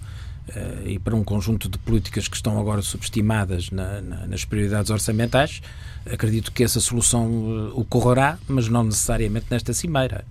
[0.49, 4.91] uh, e para um conjunto de políticas que estão agora subestimadas na, na, nas prioridades
[4.91, 5.63] orçamentais.
[6.11, 10.25] Acredito que essa solução uh, ocorrerá, mas não necessariamente nesta cimeira.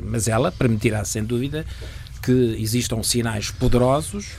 [0.00, 1.66] mas ela permitirá, sem dúvida,
[2.22, 4.32] que existam sinais poderosos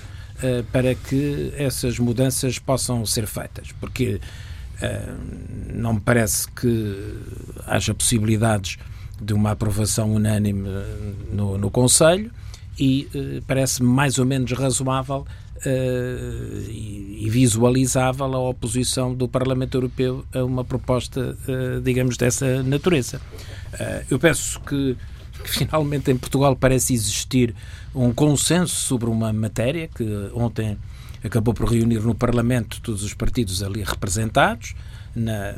[0.71, 3.71] para que essas mudanças possam ser feitas.
[3.80, 4.19] Porque eh,
[5.74, 7.18] não me parece que
[7.66, 8.78] haja possibilidades
[9.22, 12.32] de uma aprovação unânime eh, no, no Conselho
[12.78, 15.26] e uh, parece mais ou menos razoável
[15.66, 23.20] uh, e, visualizável a oposição do Parlamento Europeu a uma proposta, uh, digamos, dessa natureza.
[24.10, 24.96] eu penso que,
[25.46, 27.54] finalmente em Portugal parece existir
[27.94, 30.78] um consenso sobre uma matéria que ontem
[31.26, 34.76] acabou por reunir no Parlamento todos os partidos ali representados,
[35.16, 35.54] na,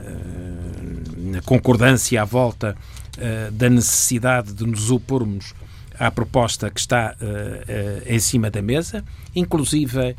[1.17, 2.77] na concordância à volta
[3.17, 5.53] uh, da necessidade de nos opormos
[5.99, 9.03] à proposta que está uh, uh, em cima da mesa,
[9.35, 10.15] inclusive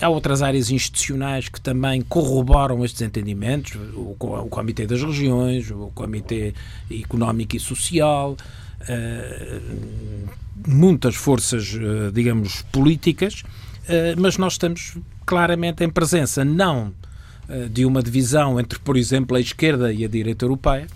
[0.00, 5.90] há outras áreas institucionais que também corroboram estes entendimentos, o, o Comitê das Regiões, o
[5.94, 6.54] Comitê
[6.90, 8.34] Económico e Social,
[10.66, 11.74] muitas forças,
[12.14, 13.61] digamos, políticas eh,
[14.18, 16.92] mas nós estamos claramente em presença não
[17.48, 20.86] eh, de uma divisão entre, por exemplo, a esquerda e a direita europeia,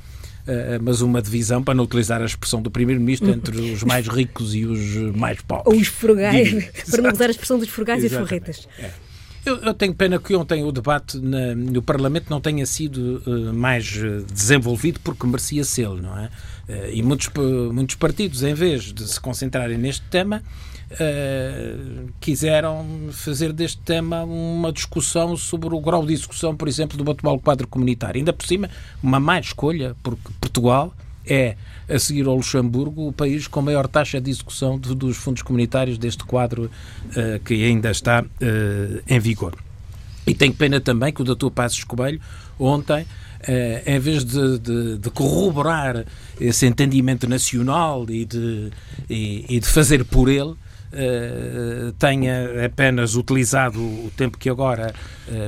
[0.47, 4.55] Uh, mas uma divisão, para não utilizar a expressão do Primeiro-Ministro, entre os mais ricos
[4.55, 5.67] e os mais pobres.
[5.67, 8.69] Ou os frugais, para não usar a expressão dos frugais e forretas.
[8.79, 8.91] É.
[9.47, 13.55] Eu, eu, tenho pena que ontem o debate na, no Parlamento não tenha sido uh,
[13.55, 13.87] mais
[14.33, 16.27] desenvolvido, porque merecia ser, não é?
[16.69, 17.31] Uh, e muitos,
[17.73, 20.43] muitos partidos, em vez de se concentrarem neste tema,
[20.89, 27.11] Uh, quiseram fazer deste tema uma discussão sobre o grau de execução, por exemplo, do
[27.11, 28.21] atual quadro comunitário.
[28.21, 28.71] Ainda por cima,
[29.03, 30.95] uma má escolha, porque Portugal
[31.27, 31.57] é,
[31.89, 35.99] a seguir ao Luxemburgo, o país com maior taxa de execução de, dos fundos comunitários
[35.99, 39.55] deste quadro uh, que ainda está uh, em vigor.
[40.27, 41.51] E tenho pena também que o Dr.
[41.51, 42.21] Passos Coelho,
[42.59, 46.05] ontem, Uh, em vez de, de, de, corroborar
[46.41, 48.73] esse entendimento nacional e de,
[49.09, 50.55] e, e de fazer por ele,
[51.99, 54.95] tenha apenas utilizado o tempo que agora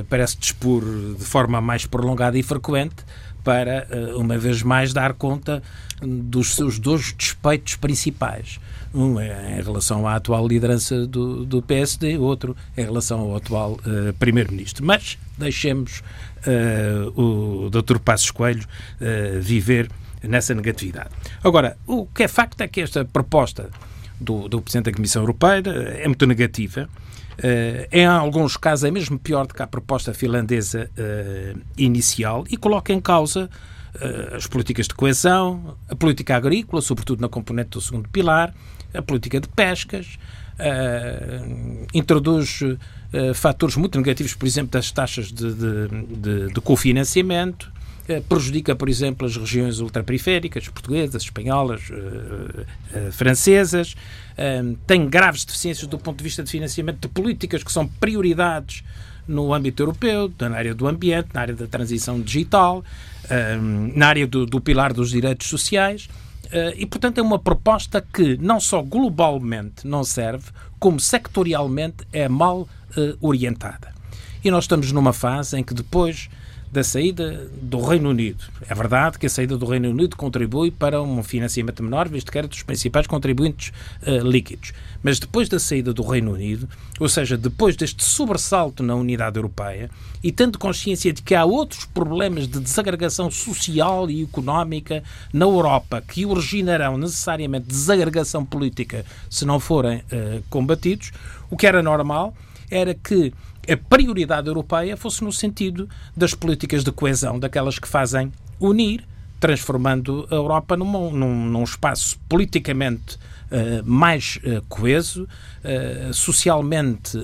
[0.07, 0.83] parece dispor
[1.17, 3.03] de forma mais prolongada e frequente
[3.43, 5.61] para, uh, uma vez mais, dar conta
[6.01, 8.59] dos seus dois despeitos principais.
[8.93, 13.77] Um é em relação à atual liderança do, do PSD, outro em relação ao atual
[14.17, 14.83] Primeiro-Ministro.
[14.83, 16.01] Mas deixemos
[17.15, 17.99] o Dr.
[17.99, 18.65] Passos Coelho
[19.39, 19.91] viver
[20.23, 21.09] nessa negatividade.
[21.43, 23.69] Agora, o que é facto é que esta proposta
[24.19, 25.61] do, do Presidente da Comissão Europeia
[25.97, 26.89] é muito negativa.
[27.39, 32.57] Uh, em alguns casos é mesmo pior do que a proposta finlandesa uh, inicial e
[32.57, 33.49] coloca em causa
[33.95, 38.53] uh, as políticas de coesão, a política agrícola, sobretudo na componente do segundo pilar,
[38.93, 40.17] a política de pescas,
[41.93, 42.59] introduz
[43.35, 47.71] fatores muito negativos, por exemplo, das taxas de, de, de, de cofinanciamento,
[48.27, 53.95] prejudica, por exemplo, as regiões ultraperiféricas, portuguesas, espanholas, uh, uh, francesas,
[54.87, 58.85] tem graves deficiências do ponto de vista de financiamento de políticas que são prioridades
[59.27, 62.81] no âmbito europeu, na área do ambiente, na área da transição digital,
[63.93, 66.07] na área do, do pilar dos direitos sociais.
[66.77, 70.45] e, portanto, é uma proposta que não só globalmente não serve,
[70.79, 72.65] como sectorialmente é mal
[73.19, 73.93] orientada.
[74.41, 76.29] E nós estamos numa fase em que depois
[76.71, 78.43] da saída do Reino Unido.
[78.67, 82.37] É verdade que a saída do Reino Unido contribui para um financiamento menor, visto que
[82.37, 83.71] era dos principais contribuintes
[84.03, 84.73] uh, líquidos.
[85.01, 89.89] Mas depois da saída do Reino Unido, ou seja, depois deste sobressalto na unidade europeia,
[90.23, 95.03] e tendo consciência de que há outros problemas de desagregação social e económica
[95.33, 101.11] na Europa que originarão necessariamente desagregação política se não forem uh, combatidos,
[101.49, 102.35] o que era normal
[102.69, 103.33] era que
[103.69, 109.05] a prioridade europeia fosse no sentido das políticas de coesão, daquelas que fazem unir
[109.39, 117.17] transformando a Europa num, num, espaço politicamente uh, mais uh, coeso, uh, socialmente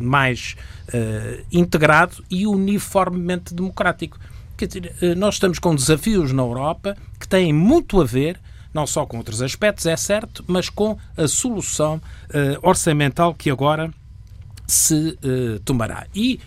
[0.00, 0.56] mais
[1.52, 4.18] integrado e uniformemente democrático.
[4.56, 8.40] Quer dizer, nós estamos com desafios na Europa que têm muito a ver
[8.72, 12.00] não só com outros aspectos, é certo, mas com a solução
[12.62, 13.92] orçamental que agora
[14.68, 15.18] se
[15.64, 16.06] tomará.
[16.14, 16.38] E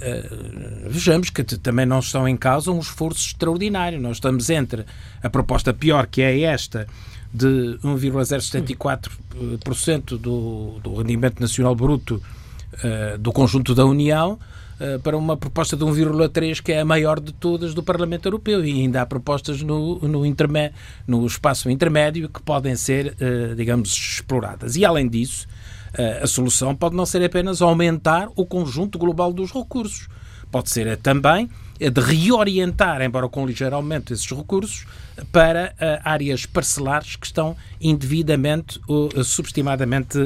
[0.00, 4.00] Uh, vejamos que também não estão em causa um esforço extraordinário.
[4.00, 4.86] Nós estamos entre
[5.22, 6.86] a proposta pior, que é esta,
[7.32, 12.22] de 1,074% do, do rendimento nacional bruto uh,
[13.18, 14.38] do conjunto da União,
[14.80, 18.64] uh, para uma proposta de 1,3%, que é a maior de todas do Parlamento Europeu.
[18.64, 20.22] E ainda há propostas no, no,
[21.06, 23.14] no espaço intermédio que podem ser,
[23.54, 24.76] digamos, exploradas.
[24.76, 25.46] E, além disso,
[26.22, 30.08] a solução pode não ser apenas aumentar o conjunto global dos recursos.
[30.50, 31.48] Pode ser também
[31.78, 34.84] de reorientar, embora com ligeiro aumento esses recursos,
[35.32, 35.74] para
[36.04, 40.18] áreas parcelares que estão indevidamente ou subestimadamente,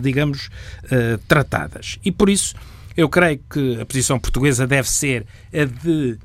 [0.00, 0.48] digamos,
[1.28, 1.98] tratadas.
[2.04, 2.54] E por isso
[2.96, 6.18] eu creio que a posição portuguesa deve ser a de,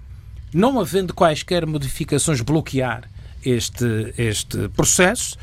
[0.53, 3.09] não havendo quaisquer modificações, bloquear
[3.43, 5.37] este, este processo,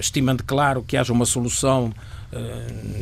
[0.00, 2.15] estimando, claro, que haja uma solução eh,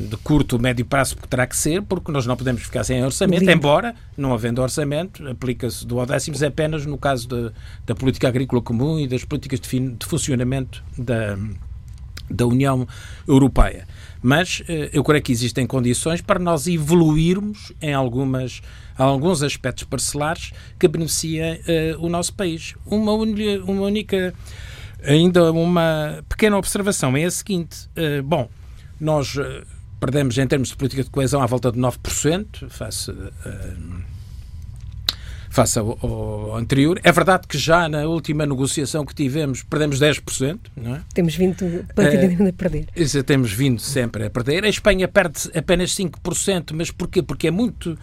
[0.08, 3.48] de curto, médio prazo, porque terá que ser, porque nós não podemos ficar sem orçamento,
[3.50, 7.50] embora, não havendo orçamento, aplica-se do décimos apenas no caso de,
[7.86, 11.36] da política agrícola comum e das políticas de, fin, de funcionamento da,
[12.30, 12.86] da União
[13.26, 13.86] Europeia.
[14.22, 18.62] Mas eh, eu creio que existem condições para nós evoluirmos em algumas,
[18.96, 22.74] alguns aspectos parcelares que beneficiem uh, o nosso país.
[22.86, 24.32] Uma, uma única,
[25.02, 28.48] ainda uma pequena observação é a seguinte: uh, bom,
[29.00, 29.62] nós uh,
[30.00, 33.24] perdemos, em termos de política de coesão, à volta de 9%, face, uh,
[35.50, 37.00] face ao, ao, anterior.
[37.02, 41.02] É verdade que já na última negociação que tivemos perdemos 10%, não é?
[41.14, 42.86] Temos vindo praticamente a perder.
[42.94, 44.64] Isso, temos vindo sempre a perder.
[44.64, 47.22] A Espanha perde apenas 5%, mas porquê?
[47.22, 47.98] Porque é muito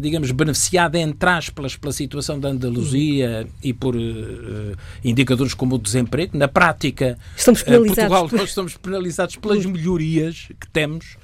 [0.00, 3.52] digamos, beneficiada, entre aspas, pela situação da Andaluzia uhum.
[3.62, 6.36] e por uh, indicadores como o desemprego.
[6.36, 8.38] Na prática, estamos penalizados Portugal, por...
[8.38, 11.16] nós estamos penalizados pelas melhorias que temos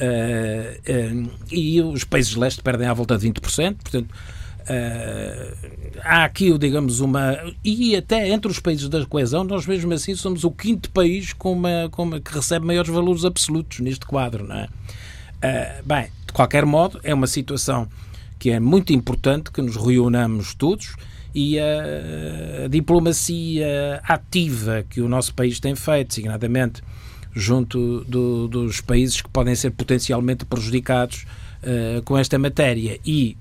[0.00, 4.08] uh, uh, e os países de leste perdem à volta de 20%, portanto.
[6.02, 7.38] há aqui, digamos, uma.
[7.64, 11.52] E até entre os países da coesão, nós mesmo assim somos o quinto país com
[11.52, 14.68] uma, com uma, que recebe maiores valores absolutos neste quadro, não é?
[15.86, 17.88] bem, de qualquer modo, é uma situação
[18.38, 20.94] que é muito importante que nos reunamos todos
[21.34, 26.82] e a, diplomacia ativa que o nosso país tem feito, signadamente
[27.34, 31.26] junto do, dos países que podem ser potencialmente prejudicados
[31.62, 32.98] uh, com esta matéria.
[33.04, 33.36] E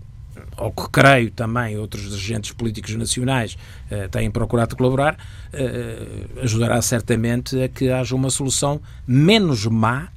[0.57, 3.57] ao que creio também outros agentes políticos nacionais
[3.91, 10.09] uh, têm procurado colaborar, uh, ajudará certamente a que haja uma solução menos má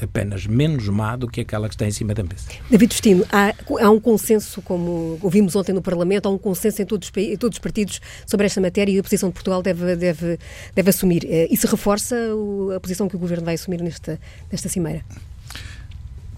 [0.00, 2.48] apenas menos má do que aquela que está em cima da mesa.
[2.70, 6.86] David Destino, há, há um consenso, como ouvimos ontem no Parlamento, há um consenso em
[6.86, 10.38] todos, em todos os partidos sobre esta matéria e a posição de Portugal deve, deve,
[10.74, 11.24] deve assumir.
[11.24, 12.16] Eh, isso reforça
[12.74, 15.04] a posição que o Governo vai assumir nesta, nesta cimeira?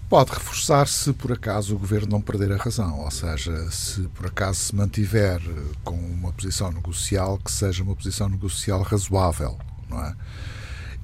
[0.09, 4.25] Pode reforçar se por acaso o governo não perder a razão, ou seja, se por
[4.25, 5.39] acaso se mantiver
[5.83, 9.55] com uma posição negocial que seja uma posição negocial razoável,
[9.87, 10.15] não é?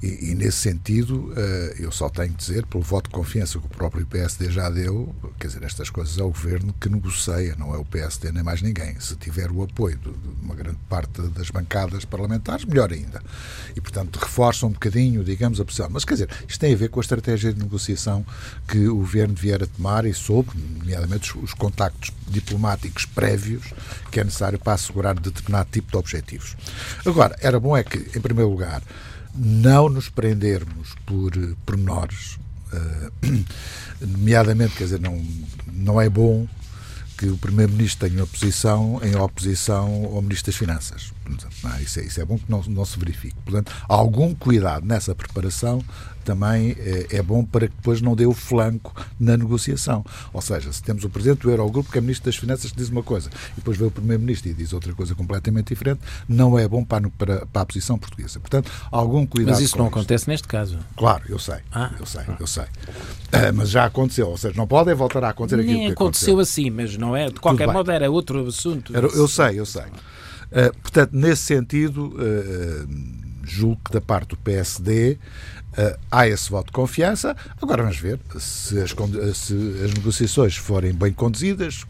[0.02, 1.34] E, e, nesse sentido, uh,
[1.78, 5.14] eu só tenho que dizer, pelo voto de confiança que o próprio PSD já deu,
[5.38, 8.60] quer dizer, estas coisas é o governo que negocia, não é o PSD nem mais
[8.60, 8.98] ninguém.
[9.00, 10.10] Se tiver o apoio de,
[10.42, 13.22] uma grande parte das bancadas parlamentares, melhor ainda.
[13.74, 15.88] E, portanto, reforça um bocadinho, digamos, a posição.
[15.90, 18.24] Mas, quer dizer, isto tem a ver com a estratégia de negociação
[18.68, 23.72] que o governo vier a tomar e sobre, nomeadamente, os contactos diplomáticos prévios
[24.10, 26.56] que é necessário para assegurar determinado tipo de objetivos.
[27.04, 28.82] Agora, era bom é que, em primeiro lugar,
[29.36, 32.38] não nos prendermos por eh, pormenores,
[32.72, 33.12] uh,
[34.00, 35.22] nomeadamente, quer dizer, não,
[35.72, 36.46] não é bom
[37.16, 41.12] que o Primeiro-Ministro tenha uma posição em oposição ao Ministro das Finanças.
[41.62, 43.36] Não, isso, é, isso é bom que não, não se verifique.
[43.44, 45.82] Portanto, algum cuidado nessa preparação
[46.26, 50.04] também é, é, bom para que depois não dê o flanco na negociação.
[50.32, 52.88] Ou seja, se temos o Presidente do Eurogrupo, que é Ministro das Finanças, que diz
[52.88, 56.66] uma coisa, e depois vê o Primeiro-Ministro e diz outra coisa completamente diferente, não é
[56.66, 58.40] bom para, para, para a posição portuguesa.
[58.40, 59.54] Portanto, algum cuidado.
[59.54, 59.96] Mas isso não isto.
[59.96, 60.78] acontece neste caso.
[60.96, 61.92] Claro, eu sei, ah.
[62.00, 62.64] eu sei, eu sei.
[62.64, 66.34] Uh, mas já aconteceu, ou seja, não pode voltar a acontecer Nem aquilo que aconteceu.
[66.34, 67.28] aconteceu assim, mas não é.
[67.28, 68.96] De qualquer modo, era outro assunto.
[68.96, 69.82] Era, eu sei, eu sei.
[69.82, 72.88] Uh, portanto, nesse sentido, uh,
[73.46, 75.18] julgo que da parte do PSD
[76.10, 77.36] há esse voto de confiança.
[77.60, 78.90] Agora vamos ver se as,
[79.36, 79.54] se
[79.84, 81.84] as negociações forem bem conduzidas,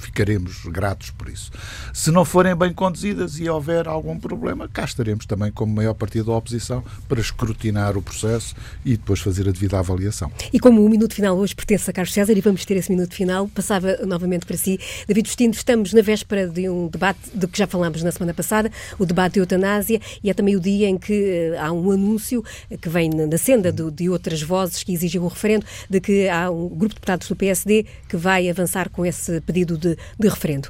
[0.00, 1.50] ficaremos gratos por isso.
[1.92, 6.26] Se não forem bem conduzidas e houver algum problema, cá estaremos também como maior partido
[6.26, 10.32] da oposição para escrutinar o processo e depois fazer a devida avaliação.
[10.52, 13.14] E como o minuto final hoje pertence a Carlos César e vamos ter esse minuto
[13.14, 14.78] final, passava novamente para si.
[15.06, 18.70] David Justino, estamos na véspera de um debate do que já falámos na semana passada,
[18.98, 22.44] o debate de eutanásia, e é também o dia em que uh, há um anúncio
[22.80, 26.50] que vem na senda do, de outras vozes que exigem o referendo, de que há
[26.50, 30.68] um grupo de deputados do PSD que vai avançar com esse pedido de, de referendo.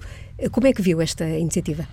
[0.52, 1.86] Como é que viu esta iniciativa?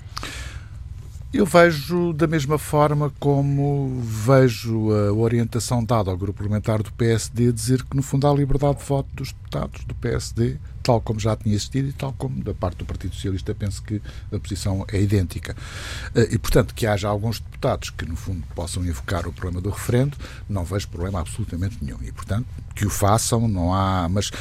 [1.33, 7.51] Eu vejo da mesma forma como vejo a orientação dada ao grupo parlamentar do PSD
[7.51, 11.35] dizer que, no fundo, há liberdade de voto dos deputados do PSD, tal como já
[11.35, 14.01] tinha existido e tal como da parte do Partido Socialista penso que
[14.33, 15.53] a posição é idêntica.
[16.15, 19.69] Eh, e, portanto, que haja alguns deputados que, no fundo, possam invocar o problema do
[19.69, 20.17] referendo,
[20.47, 21.99] não vejo problema absolutamente nenhum.
[22.03, 24.07] E, portanto, que o façam, não há.
[24.07, 24.31] Mas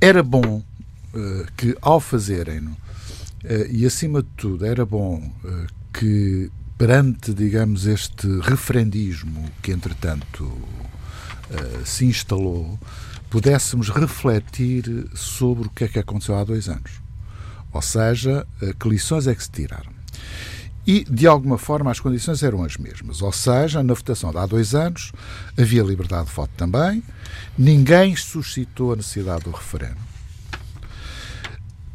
[0.00, 0.60] era bom
[1.56, 2.76] que, ao fazerem-no, uh,
[3.70, 10.50] e acima de tudo, era bom uh, que, perante, digamos, este referendismo que, entretanto,
[11.84, 12.78] se instalou,
[13.28, 16.92] pudéssemos refletir sobre o que é que aconteceu há dois anos.
[17.72, 18.46] Ou seja,
[18.80, 19.92] que lições é que se tiraram.
[20.86, 23.22] E, de alguma forma, as condições eram as mesmas.
[23.22, 25.12] Ou seja, na votação de há dois anos
[25.58, 27.02] havia liberdade de voto também,
[27.56, 30.11] ninguém suscitou a necessidade do referendo.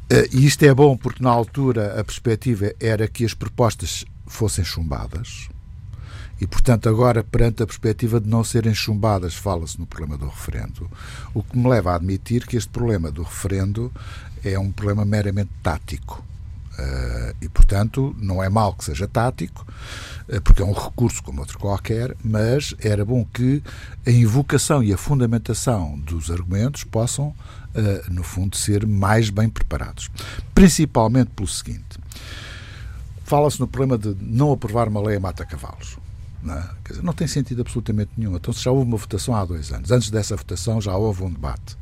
[0.09, 4.63] Eh, e isto é bom porque, na altura, a perspectiva era que as propostas fossem
[4.63, 5.49] chumbadas.
[6.39, 10.89] E, portanto, agora, perante a perspectiva de não serem chumbadas, fala-se no problema do referendo.
[11.33, 13.91] O que me leva a admitir que este problema do referendo
[14.43, 16.23] é um problema meramente tático.
[16.77, 19.65] Uh, e, portanto, não é mal que seja tático,
[20.29, 23.63] uh, porque é um recurso como outro qualquer, mas era bom que
[24.05, 30.11] a invocação e a fundamentação dos argumentos possam, uh, no fundo, ser mais bem preparados.
[30.53, 31.97] Principalmente pelo seguinte:
[33.23, 35.97] fala-se no problema de não aprovar uma lei a mata-cavalos.
[36.43, 36.69] Não, é?
[37.01, 38.35] não tem sentido absolutamente nenhum.
[38.35, 41.31] Então, se já houve uma votação há dois anos, antes dessa votação já houve um
[41.31, 41.75] debate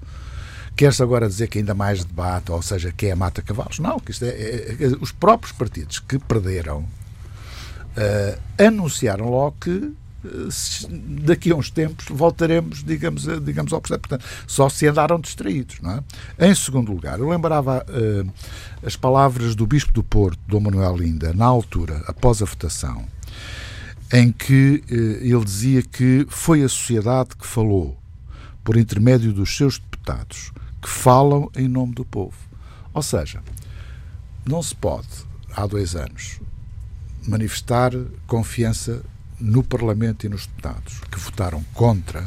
[0.76, 3.80] Quer-se agora dizer que ainda mais debate, ou seja, que é mata-cavalos?
[3.80, 9.70] Não, que isto é, é, é, os próprios partidos que perderam uh, anunciaram logo que
[9.70, 9.96] uh,
[11.24, 14.02] daqui a uns tempos voltaremos, digamos, digamos ao processo.
[14.02, 16.50] Portanto, só se andaram distraídos, não é?
[16.50, 18.34] Em segundo lugar, eu lembrava uh,
[18.86, 23.06] as palavras do Bispo do Porto, Dom Manuel Linda, na altura, após a votação,
[24.12, 27.98] em que ele dizia que foi a sociedade que falou,
[28.64, 30.52] por intermédio dos seus deputados,
[30.86, 32.38] que falam em nome do povo.
[32.94, 33.42] Ou seja,
[34.46, 35.08] não se pode,
[35.56, 36.40] há dois anos,
[37.28, 37.92] manifestar
[38.28, 39.02] confiança
[39.40, 42.24] no Parlamento e nos deputados que votaram contra.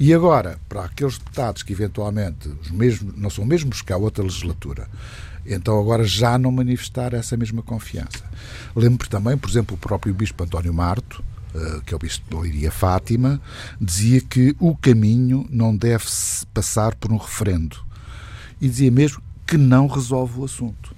[0.00, 4.24] E agora, para aqueles deputados que eventualmente os mesmos, não são mesmos que a outra
[4.24, 4.88] legislatura,
[5.44, 8.24] então agora já não manifestar essa mesma confiança.
[8.74, 11.22] Lembro também, por exemplo, o próprio Bispo António Marto,
[11.84, 13.40] que é o Bispo de Leiria Fátima,
[13.80, 16.04] dizia que o caminho não deve
[16.52, 17.76] passar por um referendo.
[18.60, 20.94] E dizia mesmo que não resolve o assunto.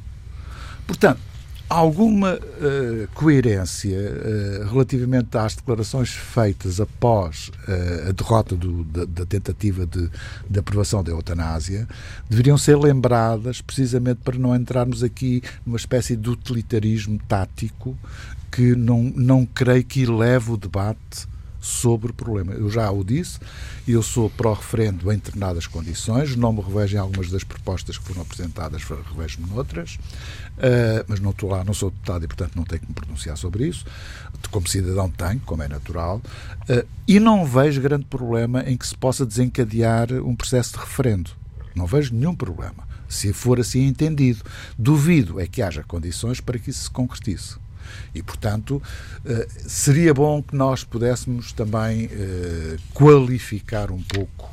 [0.86, 1.20] Portanto,
[1.68, 9.26] alguma uh, coerência uh, relativamente às declarações feitas após uh, a derrota do, da, da,
[9.26, 10.11] tentativa de,
[10.48, 11.86] de, aprovação da eutanásia
[12.28, 17.94] deveriam ser lembradas precisamente para não entrarmos aqui numa espécie de utilitarismo tático
[18.51, 21.28] que não, não creio que eleve o debate
[21.61, 22.53] sobre o problema.
[22.53, 23.38] Eu já o disse,
[23.86, 28.22] eu sou pró-referendo em determinadas condições, não me revejo em algumas das propostas que foram
[28.22, 29.99] apresentadas, revejo-me noutras,
[30.57, 33.36] uh, mas não estou lá, não sou deputado e, portanto, não tenho que me pronunciar
[33.36, 33.84] sobre isso.
[34.51, 36.22] Como cidadão tenho, como é natural,
[36.70, 41.30] uh, e não vejo grande problema em que se possa desencadear um processo de referendo.
[41.74, 44.42] Não vejo nenhum problema, se for assim entendido.
[44.78, 47.57] Duvido é que haja condições para que isso se concretize.
[48.14, 48.82] E, portanto,
[49.24, 54.51] eh, seria bom que nós pudéssemos também eh, qualificar um pouco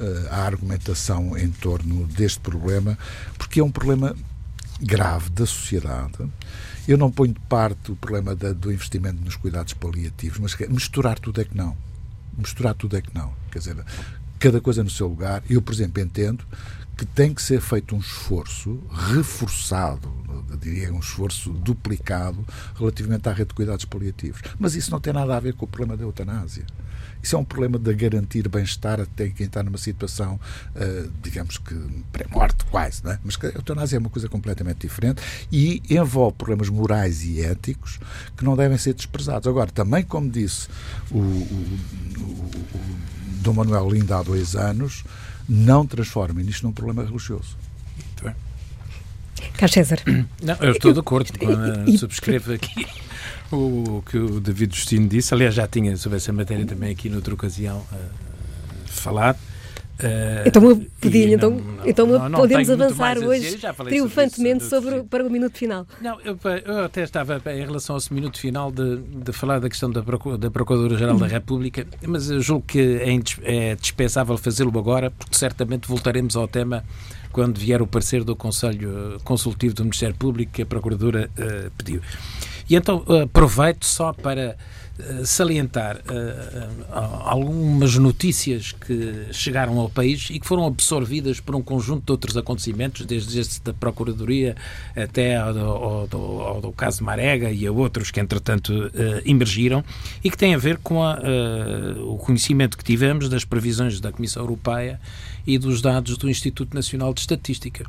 [0.00, 2.98] eh, a argumentação em torno deste problema,
[3.38, 4.16] porque é um problema
[4.80, 6.18] grave da sociedade.
[6.86, 11.40] Eu não ponho de parte o problema do investimento nos cuidados paliativos, mas misturar tudo
[11.40, 11.76] é que não.
[12.36, 13.32] Misturar tudo é que não.
[13.50, 13.76] Quer dizer,
[14.42, 15.44] cada coisa no seu lugar.
[15.48, 16.44] Eu, por exemplo, entendo
[16.96, 20.12] que tem que ser feito um esforço reforçado,
[20.62, 22.44] diria um esforço duplicado
[22.78, 24.40] relativamente à rede de cuidados paliativos.
[24.58, 26.64] Mas isso não tem nada a ver com o problema da eutanásia.
[27.22, 30.40] Isso é um problema de garantir bem-estar até quem está numa situação,
[30.74, 31.74] uh, digamos que
[32.10, 33.18] pré-morte quase, não é?
[33.24, 38.00] Mas a eutanásia é uma coisa completamente diferente e envolve problemas morais e éticos
[38.36, 39.46] que não devem ser desprezados.
[39.46, 40.68] Agora, também, como disse
[41.10, 42.22] o, o, o,
[42.74, 42.80] o
[43.40, 45.04] Dom Manuel Linda há dois anos,
[45.48, 47.56] não transformem isto num problema religioso.
[49.56, 49.98] Carlos César.
[50.42, 51.30] Não, eu estou de acordo,
[51.98, 52.86] subscrevo aqui
[53.52, 55.34] o que o David Justino disse.
[55.34, 57.96] Aliás, já tinha sobre essa matéria também aqui noutra ocasião uh,
[58.86, 59.38] falado.
[60.00, 65.30] Uh, então, podia, então, não, então não, podemos avançar hoje triunfantemente sobre, sobre para o
[65.30, 65.86] minuto final.
[66.00, 69.90] Não, eu, eu, até estava em relação ao minuto final de, de falar da questão
[69.90, 75.36] da, da Procuradora-Geral da República, mas eu julgo que é, é dispensável fazê-lo agora, porque
[75.36, 76.82] certamente voltaremos ao tema
[77.32, 82.00] quando vier o parecer do Conselho Consultivo do Ministério Público que a Procuradora uh, pediu.
[82.68, 84.56] E então aproveito só para eh,
[85.24, 86.84] salientar uh,
[87.24, 92.36] algumas notícias que chegaram ao país e que foram absorvidas por um conjunto de outros
[92.36, 94.56] acontecimentos, desde este da Procuradoria
[94.96, 98.72] até ao, ao, ao, ao do caso Marega e a outros que, entretanto,
[99.24, 99.84] emergiram
[100.22, 101.18] e que têm a ver com a,
[102.04, 105.00] o conhecimento que tivemos das previsões da Comissão Europeia
[105.46, 107.84] e dos dados do Instituto Nacional de Estatística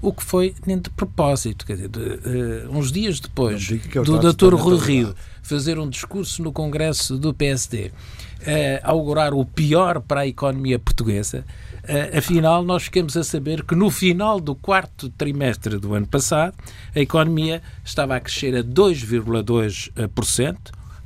[0.00, 1.64] o que foi nem de propósito.
[1.66, 4.54] Quer dizer, de, uh, uns dias depois é do Dr.
[4.54, 7.92] Rui Rio fazer um discurso no Congresso do PSD, uh,
[8.46, 11.44] eh, augurar o pior para a economia portuguesa,
[11.84, 16.54] uh, afinal nós ficamos a saber que no final do quarto trimestre do ano passado
[16.94, 20.56] a economia estava a crescer a 2,2%,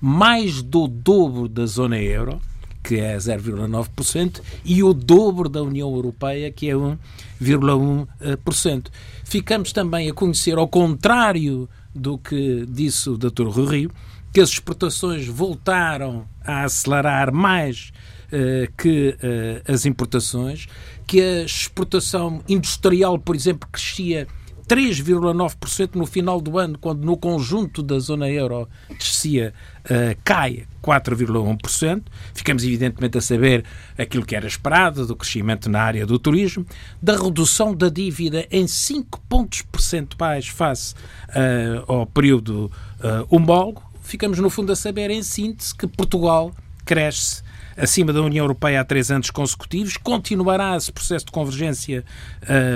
[0.01, 2.41] mais do dobro da zona euro,
[2.83, 8.87] que é 0,9%, e o dobro da União Europeia, que é 1,1%.
[9.24, 13.49] Ficamos também a conhecer, ao contrário do que disse o Dr.
[13.49, 13.91] Rui Rio,
[14.33, 17.93] que as exportações voltaram a acelerar mais
[18.33, 20.66] uh, que uh, as importações,
[21.07, 24.26] que a exportação industrial, por exemplo, crescia
[24.69, 29.55] 3,9% no final do ano, quando no conjunto da zona euro descia,
[29.87, 32.03] uh, cai 4,1%.
[32.35, 33.64] Ficamos, evidentemente, a saber
[33.97, 36.66] aquilo que era esperado do crescimento na área do turismo,
[37.01, 40.95] da redução da dívida em 5 pontos percentuais face
[41.31, 43.83] uh, ao período uh, homólogo.
[44.03, 46.53] Ficamos, no fundo, a saber, em síntese, que Portugal
[46.85, 47.43] cresce
[47.79, 52.05] acima da União Europeia há três anos consecutivos, continuará esse processo de convergência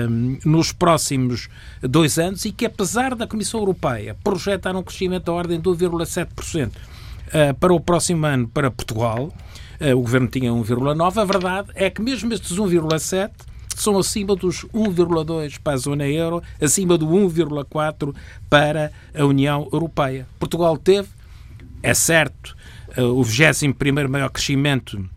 [0.09, 1.49] um, nos próximos
[1.81, 6.69] dois anos e que, apesar da Comissão Europeia projetar um crescimento da ordem de 1,7%
[6.69, 9.33] uh, para o próximo ano para Portugal,
[9.81, 13.31] uh, o Governo tinha 1,9%, a verdade é que mesmo estes 1,7%
[13.75, 18.15] são acima dos 1,2 para a zona euro, acima do 1,4
[18.49, 20.27] para a União Europeia.
[20.39, 21.09] Portugal teve,
[21.81, 22.55] é certo,
[22.97, 25.09] o 21 maior crescimento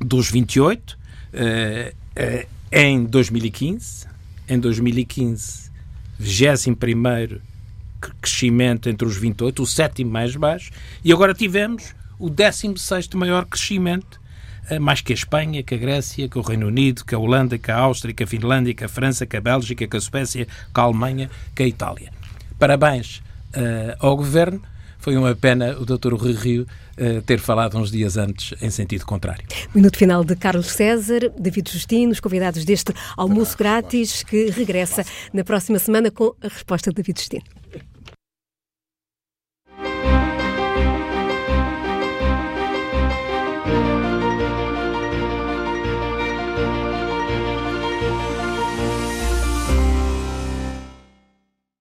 [0.00, 0.96] dos 28 uh,
[1.38, 4.06] uh, em 2015.
[4.48, 5.70] Em 2015,
[6.18, 6.74] 21
[8.20, 10.72] crescimento entre os 28, o sétimo mais baixo,
[11.04, 14.20] e agora tivemos o 16 maior crescimento,
[14.68, 17.58] eh, mais que a Espanha, que a Grécia, que o Reino Unido, que a Holanda,
[17.58, 20.46] que a Áustria, que a Finlândia, que a França, que a Bélgica, que a Suécia,
[20.46, 22.12] que a Alemanha, que a Itália.
[22.58, 23.18] Parabéns
[23.54, 24.62] uh, ao Governo
[25.02, 26.14] foi uma pena o Dr.
[26.14, 29.44] Rui Rio uh, ter falado uns dias antes em sentido contrário.
[29.74, 35.42] Minuto final de Carlos César, David Justino, os convidados deste almoço grátis que regressa na
[35.42, 37.44] próxima semana com a resposta de David Justino.